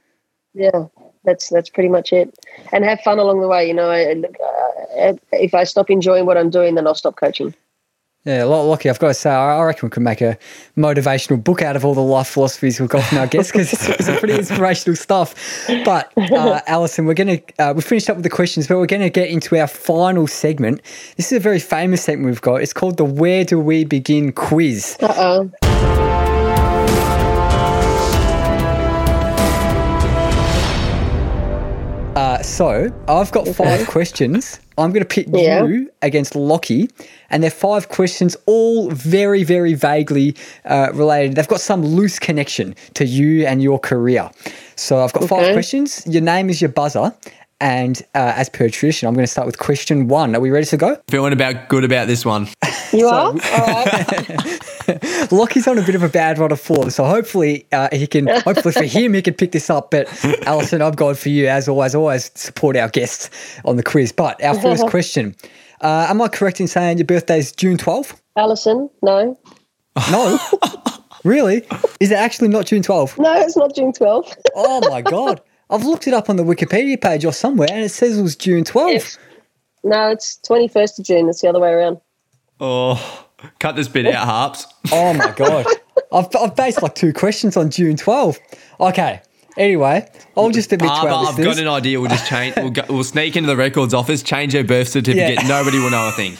[0.53, 0.85] yeah,
[1.23, 2.37] that's that's pretty much it.
[2.71, 3.67] And have fun along the way.
[3.67, 4.13] You know, I,
[4.97, 7.53] uh, if I stop enjoying what I'm doing, then I'll stop coaching.
[8.25, 8.89] Yeah, lucky.
[8.89, 10.37] I've got to say, I reckon we could make a
[10.77, 13.89] motivational book out of all the life philosophies we've got from our guests because it's,
[13.89, 15.35] it's pretty inspirational stuff.
[15.83, 18.85] But uh, Alison, we're going to uh, we finished up with the questions, but we're
[18.85, 20.81] going to get into our final segment.
[21.17, 22.61] This is a very famous segment we've got.
[22.61, 24.95] It's called the Where Do We Begin quiz.
[25.01, 26.32] Uh oh.
[32.43, 34.59] So I've got five questions.
[34.77, 35.63] I'm going to pit yeah.
[35.63, 36.89] you against Lockie,
[37.29, 40.35] and they're five questions, all very, very vaguely
[40.65, 41.35] uh, related.
[41.35, 44.29] They've got some loose connection to you and your career.
[44.75, 45.35] So I've got okay.
[45.35, 46.05] five questions.
[46.05, 47.13] Your name is your buzzer,
[47.61, 50.35] and uh, as per tradition, I'm going to start with question one.
[50.35, 51.01] Are we ready to go?
[51.09, 52.47] Feeling about good about this one.
[52.91, 53.27] You so, are?
[53.27, 54.59] All right.
[55.31, 58.27] Lockie's on a bit of a bad run of form, so hopefully uh, he can.
[58.27, 59.91] Hopefully for him, he can pick this up.
[59.91, 60.07] But
[60.47, 61.95] Alison, I'm going for you as always.
[61.95, 63.29] Always support our guests
[63.65, 64.11] on the quiz.
[64.11, 65.35] But our first question:
[65.81, 68.19] uh, Am I correct in saying your birthday is June 12th?
[68.35, 69.37] Alison, no.
[70.11, 70.39] No.
[71.23, 71.65] really?
[71.99, 73.19] Is it actually not June 12th?
[73.19, 74.35] No, it's not June 12th.
[74.55, 75.41] oh my god.
[75.69, 78.35] I've looked it up on the Wikipedia page or somewhere, and it says it was
[78.35, 79.17] June 12th.
[79.83, 81.29] No, it's 21st of June.
[81.29, 81.99] It's the other way around.
[82.59, 83.27] Oh,
[83.59, 84.67] cut this bit out, Harps.
[84.91, 85.65] Oh my god,
[86.11, 88.39] I've, I've based like two questions on June 12th.
[88.79, 89.21] Okay.
[89.55, 92.01] Anyway, I'll just admit to our I've got an idea.
[92.01, 92.55] We'll just change.
[92.57, 95.43] We'll, go, we'll sneak into the records office, change her birth certificate.
[95.43, 95.47] Yeah.
[95.47, 96.37] Nobody will know a thing.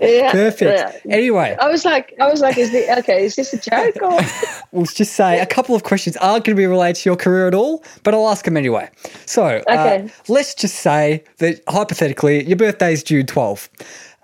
[0.00, 1.02] Yeah, Perfect.
[1.04, 1.14] Yeah.
[1.14, 3.24] Anyway, I was like, I was like, is this okay?
[3.24, 3.96] Is this a joke?
[4.02, 4.20] Or?
[4.72, 7.48] we'll just say a couple of questions aren't going to be related to your career
[7.48, 8.90] at all, but I'll ask them anyway.
[9.24, 10.04] So, uh, okay.
[10.04, 13.70] uh, let's just say that hypothetically, your birthday is June 12th.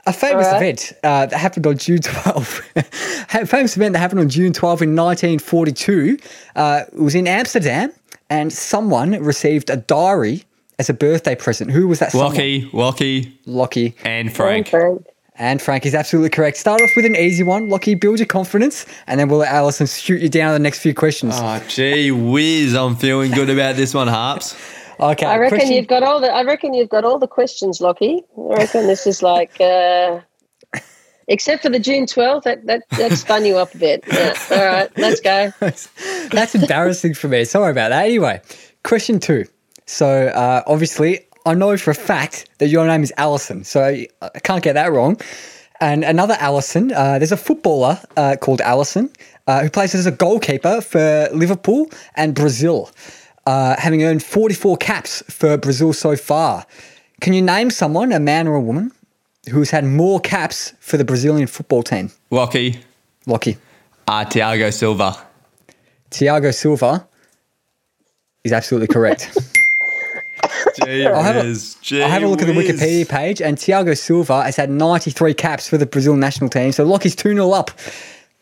[0.09, 0.57] A famous right.
[0.57, 3.41] event uh, that happened on June 12th.
[3.41, 6.19] a famous event that happened on June 12th in 1942
[6.57, 7.93] uh, was in Amsterdam,
[8.31, 10.45] and someone received a diary
[10.79, 11.71] as a birthday present.
[11.71, 12.15] Who was that?
[12.15, 12.87] Lockie, someone?
[12.87, 14.67] Lockie, Lockie, Anne Frank.
[14.67, 15.07] Anne Frank.
[15.39, 16.57] Anne Frank is absolutely correct.
[16.57, 17.69] Start off with an easy one.
[17.69, 20.95] Lockie, build your confidence, and then we'll let Alison shoot you down the next few
[20.95, 21.35] questions.
[21.37, 22.75] Oh, gee whiz.
[22.75, 24.57] I'm feeling good about this one, Harps.
[25.01, 25.27] Okay.
[25.27, 26.33] I reckon you've got all the.
[26.33, 28.25] I reckon you've got all the questions, Lockie.
[28.37, 29.61] I reckon this is like.
[29.61, 30.21] Uh,
[31.31, 34.03] Except for the June 12th, that, that, that spun you up a bit.
[34.11, 34.35] Yeah.
[34.51, 35.53] All right, let's go.
[36.31, 37.45] That's embarrassing for me.
[37.45, 38.07] Sorry about that.
[38.07, 38.41] Anyway,
[38.83, 39.45] question two.
[39.85, 44.39] So, uh, obviously, I know for a fact that your name is Alison, so I
[44.43, 45.21] can't get that wrong.
[45.81, 49.15] And another Alisson, uh, there's a footballer uh, called Alisson
[49.47, 52.91] uh, who plays as a goalkeeper for Liverpool and Brazil,
[53.49, 56.67] uh, having earned 44 caps for Brazil so far.
[57.23, 58.93] Can you name someone, a man or a woman,
[59.51, 62.11] who's had more caps for the Brazilian football team?
[62.31, 62.81] Lockie,
[63.27, 63.57] Lockie.
[64.07, 65.17] uh, Thiago Silva.
[66.11, 67.09] Thiago Silva
[68.45, 69.31] is absolutely correct.
[70.83, 71.55] I'll have, a,
[72.03, 75.69] I'll have a look at the Wikipedia page, and Thiago Silva has had 93 caps
[75.69, 76.73] for the Brazil national team.
[76.73, 77.71] So Lockie's 2 0 up.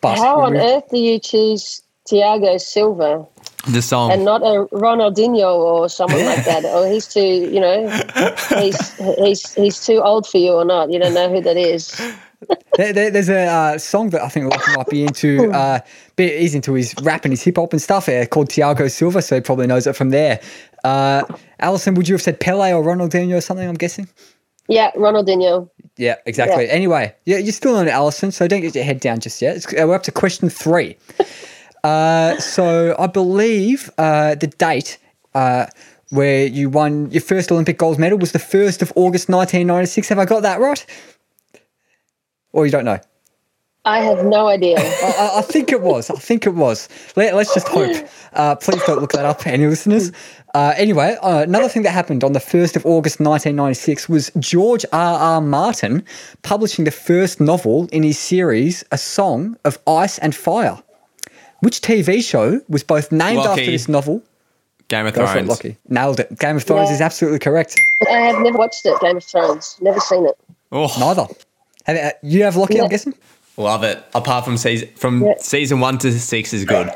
[0.00, 3.26] But How on earth do you choose Thiago Silva
[3.68, 4.12] The song.
[4.12, 6.64] and not a Ronaldinho or someone like that?
[6.76, 7.88] Or he's too, you know,
[8.60, 10.90] he's he's he's too old for you or not?
[10.92, 11.96] You don't know who that is.
[12.76, 15.50] there, there- there's a uh, song that I think Lockie might be into.
[15.52, 15.80] Uh,
[16.16, 19.20] bit, he's into his rap and his hip hop and stuff Here, called Thiago Silva,
[19.22, 20.40] so he probably knows it from there.
[20.84, 21.24] Uh,
[21.58, 23.66] Alison, would you have said Pele or Ronaldinho or something?
[23.68, 24.08] I'm guessing.
[24.68, 25.68] Yeah, Ronaldinho.
[25.96, 26.66] Yeah, exactly.
[26.66, 26.72] Yeah.
[26.72, 29.56] Anyway, yeah, you're still on it, Alison, so don't get your head down just yet.
[29.56, 30.96] It's, uh, we're up to question three.
[31.86, 34.98] Uh, so I believe uh, the date
[35.34, 35.66] uh,
[36.10, 40.08] where you won your first Olympic gold medal was the 1st of August 1996.
[40.08, 40.84] Have I got that right?
[42.52, 42.98] Or you don't know?
[43.84, 44.78] I have no idea.
[44.80, 46.10] I, I think it was.
[46.10, 46.88] I think it was.
[47.14, 48.08] Let, us just hope.
[48.32, 50.10] Uh, please don't look that up, any listeners.
[50.54, 54.84] Uh, anyway, uh, another thing that happened on the 1st of August 1996 was George
[54.92, 55.18] R.
[55.20, 55.40] R.
[55.40, 56.04] Martin
[56.42, 60.82] publishing the first novel in his series, A Song of Ice and Fire.
[61.66, 64.22] Which TV show was both named after this novel?
[64.86, 65.48] Game of Go for it, Thrones.
[65.48, 65.76] Lockie.
[65.88, 66.38] Nailed it.
[66.38, 66.94] Game of Thrones Yeah.
[66.94, 67.80] is absolutely correct.
[68.08, 69.76] I have never watched it, Game of Thrones.
[69.80, 70.38] Never seen it.
[70.70, 71.26] Oh, Neither.
[71.86, 73.14] Have, uh, you have Lockie, I'm guessing?
[73.56, 74.00] love it.
[74.14, 75.34] Apart from season from Yeah.
[75.40, 76.88] season one to six is good.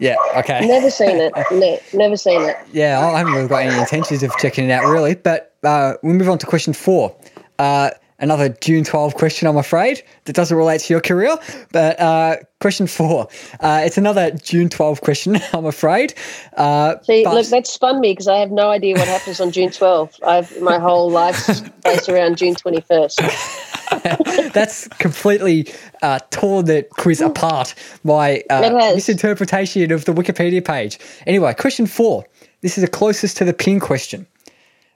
[0.00, 0.66] Yeah, okay.
[0.66, 1.32] Never seen it.
[1.52, 2.56] Ne- never seen it.
[2.72, 5.14] Yeah, I haven't really got any intentions of checking it out, really.
[5.14, 7.14] But uh, we'll move on to question four.
[7.60, 7.90] Uh,
[8.20, 11.36] another June 12 question, I'm afraid, that doesn't relate to your career.
[11.72, 13.28] But uh, question four.
[13.60, 16.14] Uh, it's another June 12 question, I'm afraid.
[16.56, 19.50] Uh, See, but- look, that spun me because I have no idea what happens on
[19.50, 20.22] June 12th.
[20.22, 23.80] I've my whole life's based around June 21st.
[24.52, 30.98] that's completely uh, torn the quiz apart My uh, misinterpretation of the Wikipedia page.
[31.26, 32.24] Anyway, question four.
[32.60, 34.26] This is the closest to the pin question.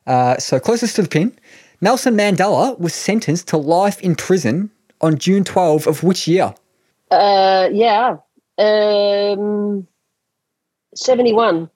[0.07, 1.37] Uh, so, closest to the pin.
[1.85, 4.71] Nelson Mandela was sentenced to life in prison
[5.03, 6.55] on June 12 of which year?
[7.11, 8.17] Uh, yeah.
[8.57, 9.87] Um,
[10.95, 11.69] 71.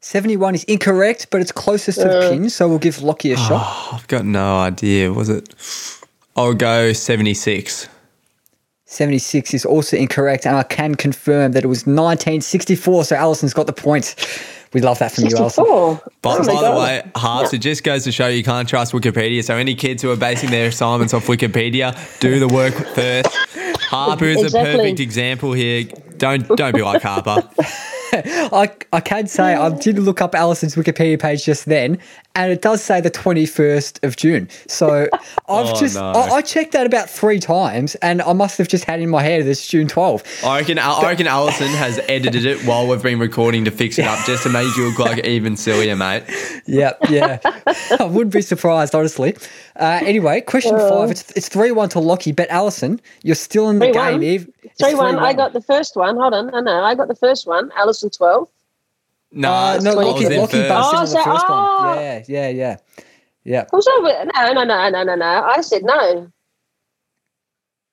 [0.00, 3.92] 71 is incorrect, but it's closest to the pin, so we'll give Lockie a shot.
[3.92, 5.12] I've got no idea.
[5.12, 5.52] Was it?
[6.36, 7.88] I'll go seventy six.
[8.88, 13.66] 76 is also incorrect, and I can confirm that it was 1964, so Alison's got
[13.66, 14.14] the point.
[14.76, 15.64] We love that from you, Alison.
[15.64, 16.02] 64.
[16.20, 18.92] But Oh my by the way, Harps, it just goes to show you can't trust
[18.92, 19.42] Wikipedia.
[19.42, 23.34] So any kids who are basing their assignments off Wikipedia, do the work first.
[23.84, 24.74] Harper is Exactly.
[24.74, 25.84] a perfect example here.
[26.18, 27.48] Don't don't be like Harper.
[28.12, 31.98] I, I can say I did look up Alison's Wikipedia page just then,
[32.36, 34.48] and it does say the 21st of June.
[34.68, 36.12] So I've Oh, just, no.
[36.12, 39.22] I, I checked that about three times, and I must have just had in my
[39.22, 40.44] head this June 12th.
[40.46, 44.04] I reckon I reckon Alison has edited it while we've been recording to fix it
[44.06, 46.22] up, just to make you look like even sillier, mate.
[46.66, 47.38] Yeah, yeah.
[47.98, 49.36] I wouldn't be surprised, honestly.
[49.76, 51.10] Uh, anyway, question five.
[51.10, 53.92] It's, it's 3 1 to Lockie, but Alison, you're still in the 3-1?
[53.92, 54.22] game.
[54.22, 54.50] Eve.
[54.78, 55.18] 3 1.
[55.18, 56.16] I got the first one.
[56.16, 56.48] Hold on.
[56.48, 56.84] No, no.
[56.84, 57.70] I got the first one.
[57.76, 58.48] Allison 12.
[59.32, 60.68] No, Uh, no, I was Lockie, in Lockie first.
[60.68, 61.84] buzzed in Oh, on the first oh.
[61.84, 61.98] one.
[61.98, 62.76] Yeah, yeah, yeah.
[63.44, 63.64] Yeah.
[63.70, 64.24] Who's over?
[64.34, 65.24] No, no, no, no, no, no.
[65.44, 66.28] I said no.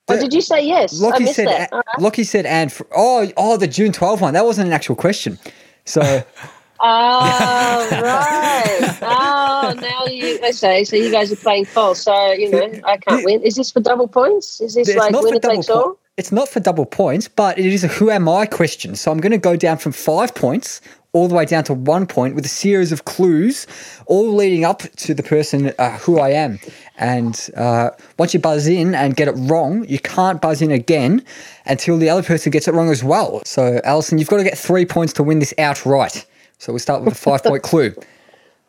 [0.10, 1.00] Or did you say yes?
[1.02, 1.72] I Lockie missed said, that.
[1.72, 2.00] a- All right.
[2.02, 4.34] Lockie said, and for, oh, oh, the June 12 one.
[4.34, 5.40] That wasn't an actual question.
[5.86, 6.02] So,
[6.86, 8.98] Oh, right.
[9.02, 10.38] Oh, now you.
[10.44, 10.84] I say.
[10.84, 12.02] So you guys are playing false.
[12.02, 13.42] So you know I can't win.
[13.42, 14.60] Is this for double points?
[14.60, 16.00] Is this it's like not for winner double takes po- all?
[16.18, 18.96] It's not for double points, but it is a who am I question.
[18.96, 20.82] So I'm going to go down from five points
[21.14, 23.68] all the way down to one point with a series of clues,
[24.08, 26.60] all leading up to the person uh, who I am.
[26.98, 31.24] And uh, once you buzz in and get it wrong, you can't buzz in again
[31.66, 33.44] until the other person gets it wrong as well.
[33.46, 36.26] So Alison, you've got to get three points to win this outright.
[36.58, 37.94] So we'll start with a five point clue.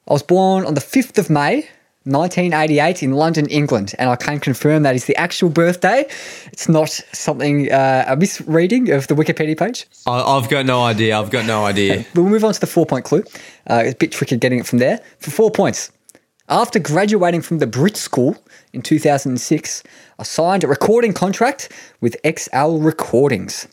[0.07, 1.67] I was born on the 5th of May,
[2.05, 6.05] 1988, in London, England, and I can confirm that is the actual birthday.
[6.53, 9.87] It's not something, uh, a misreading of the Wikipedia page.
[10.07, 11.19] I, I've got no idea.
[11.19, 12.05] I've got no idea.
[12.15, 13.25] We'll move on to the four point clue.
[13.69, 15.01] Uh, it's a bit tricky getting it from there.
[15.19, 15.91] For four points,
[16.49, 18.37] after graduating from the Brit School
[18.73, 19.83] in 2006,
[20.19, 23.67] I signed a recording contract with XL Recordings.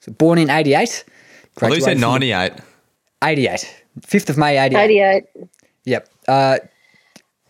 [0.00, 1.04] So born in 88.
[1.56, 2.52] I thought you said 98.
[3.22, 3.84] 88.
[4.00, 4.84] 5th of May, 88.
[4.84, 5.24] 88.
[5.84, 6.08] Yep.
[6.28, 6.58] Uh,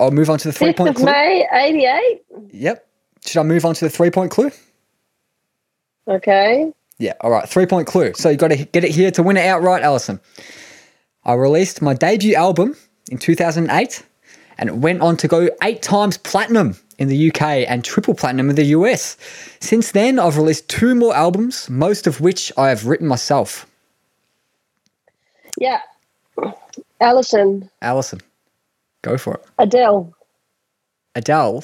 [0.01, 1.05] I'll move on to the three 5th point of clue.
[1.07, 2.23] May, 88.
[2.51, 2.87] Yep.
[3.25, 4.51] Should I move on to the three point clue?
[6.09, 6.73] Okay.
[6.99, 7.49] Yeah, all right.
[7.49, 8.13] Three point clue.
[8.15, 10.21] So you got to get it here to win it outright, Alison.
[11.25, 12.77] I released my debut album
[13.11, 14.05] in 2008
[14.59, 18.51] and it went on to go eight times platinum in the UK and triple platinum
[18.51, 19.17] in the US.
[19.61, 23.67] Since then, I've released two more albums, most of which I have written myself.
[25.59, 25.81] Yeah.
[27.01, 28.21] Alison, Alison,
[29.05, 29.45] go for it.
[29.59, 30.13] Adele.
[31.15, 31.63] Adele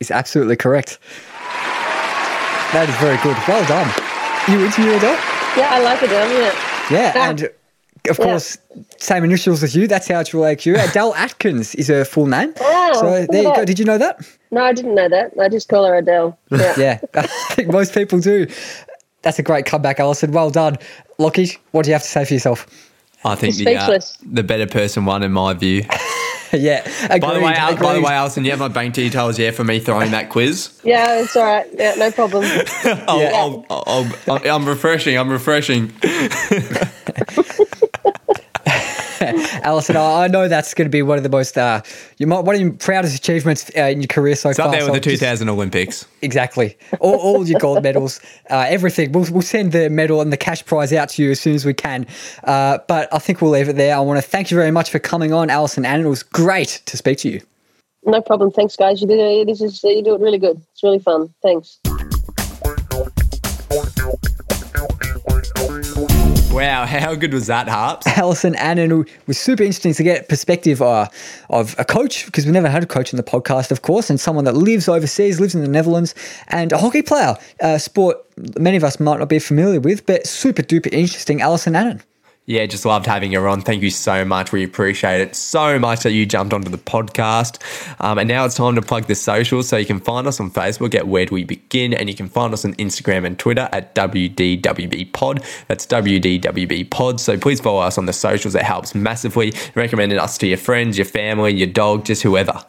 [0.00, 0.98] is absolutely correct.
[2.72, 3.36] That is very good.
[3.46, 3.88] Well done.
[4.48, 5.18] You into you, Adele?
[5.56, 6.52] Yeah, I like Adele, yeah.
[6.90, 7.30] Yeah, Yeah.
[7.30, 7.48] and
[8.10, 8.58] of course,
[8.98, 9.86] same initials as you.
[9.86, 10.76] That's how it's related to you.
[10.76, 12.52] Adele Adkins is her full name.
[12.60, 13.64] Oh, so there you go.
[13.64, 14.20] Did you know that?
[14.50, 15.32] No, I didn't know that.
[15.40, 16.36] I just call her Adele.
[16.50, 16.74] Yeah.
[16.76, 18.46] Yeah, I think most people do.
[19.24, 20.30] That's a great comeback, Alison.
[20.32, 20.76] Well done.
[21.18, 22.66] Lockie, what do you have to say for yourself?
[23.24, 23.98] I think the, uh,
[24.30, 25.84] the better person won in my view.
[26.52, 29.38] yeah, agreed, By the way, Al- by the way, Alison, you have my bank details
[29.38, 30.78] here for me throwing that quiz.
[30.84, 31.66] Yeah, it's all right.
[31.72, 32.44] Yeah, no problem.
[33.08, 33.30] I'll, Yeah.
[33.34, 35.16] I'll, I'll, I'll, I'm refreshing.
[35.16, 35.90] I'm refreshing.
[39.64, 41.80] Alison, I I know that's going to be one of the most, uh,
[42.18, 44.66] you might, one of your proudest achievements uh, in your career so It's far.
[44.66, 46.06] up there so with the just- 2000 Olympics.
[46.22, 46.76] Exactly.
[47.00, 49.12] All, all your gold medals, uh, everything.
[49.12, 51.64] We'll, we'll send the medal and the cash prize out to you as soon as
[51.64, 52.06] we can.
[52.44, 53.96] Uh, but I think we'll leave it there.
[53.96, 56.82] I want to thank you very much for coming on, Alison and It was great
[56.86, 57.40] to speak to you.
[58.06, 58.50] No problem.
[58.50, 59.00] Thanks, guys.
[59.00, 60.60] You do this is you do it really good.
[60.72, 61.32] It's really fun.
[61.42, 61.80] Thanks.
[66.54, 68.06] Wow, how good was that, Harps?
[68.06, 71.08] Alison Ann, and it was super interesting to get perspective uh,
[71.50, 74.20] of a coach because we've never had a coach in the podcast, of course, and
[74.20, 76.14] someone that lives overseas, lives in the Netherlands,
[76.46, 78.18] and a hockey player, uh, sport
[78.56, 81.40] many of us might not be familiar with, but super duper interesting.
[81.40, 82.00] Alison Annan.
[82.46, 83.62] Yeah, just loved having her on.
[83.62, 84.52] Thank you so much.
[84.52, 87.58] We appreciate it so much that you jumped onto the podcast.
[88.00, 89.66] Um, and now it's time to plug the socials.
[89.66, 92.28] So you can find us on Facebook at Where Do We Begin, and you can
[92.28, 95.42] find us on Instagram and Twitter at WDWB Pod.
[95.68, 97.18] That's WDWB Pod.
[97.18, 98.54] So please follow us on the socials.
[98.54, 99.54] It helps massively.
[99.74, 102.62] Recommend us to your friends, your family, your dog, just whoever.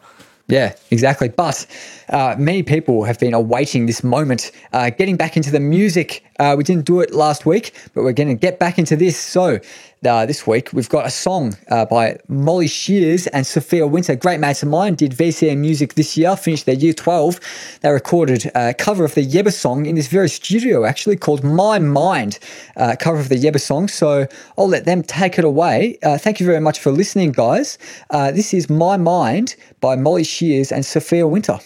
[0.48, 1.28] Yeah, exactly.
[1.28, 1.66] But
[2.08, 6.24] uh, many people have been awaiting this moment, uh, getting back into the music.
[6.38, 9.18] Uh, we didn't do it last week, but we're going to get back into this.
[9.18, 9.58] So
[10.06, 14.38] uh, this week we've got a song uh, by Molly Shears and Sophia Winter, great
[14.38, 14.94] mates of mine.
[14.94, 17.40] Did VCM music this year, finished their year twelve.
[17.80, 21.78] They recorded a cover of the Yebba song in this very studio, actually called My
[21.78, 22.38] Mind,
[23.00, 23.88] cover of the Yebba song.
[23.88, 24.26] So
[24.58, 25.98] I'll let them take it away.
[26.02, 27.78] Thank you very much for listening, guys.
[28.10, 31.58] This is My Mind by Molly Shears and Sophia Winter.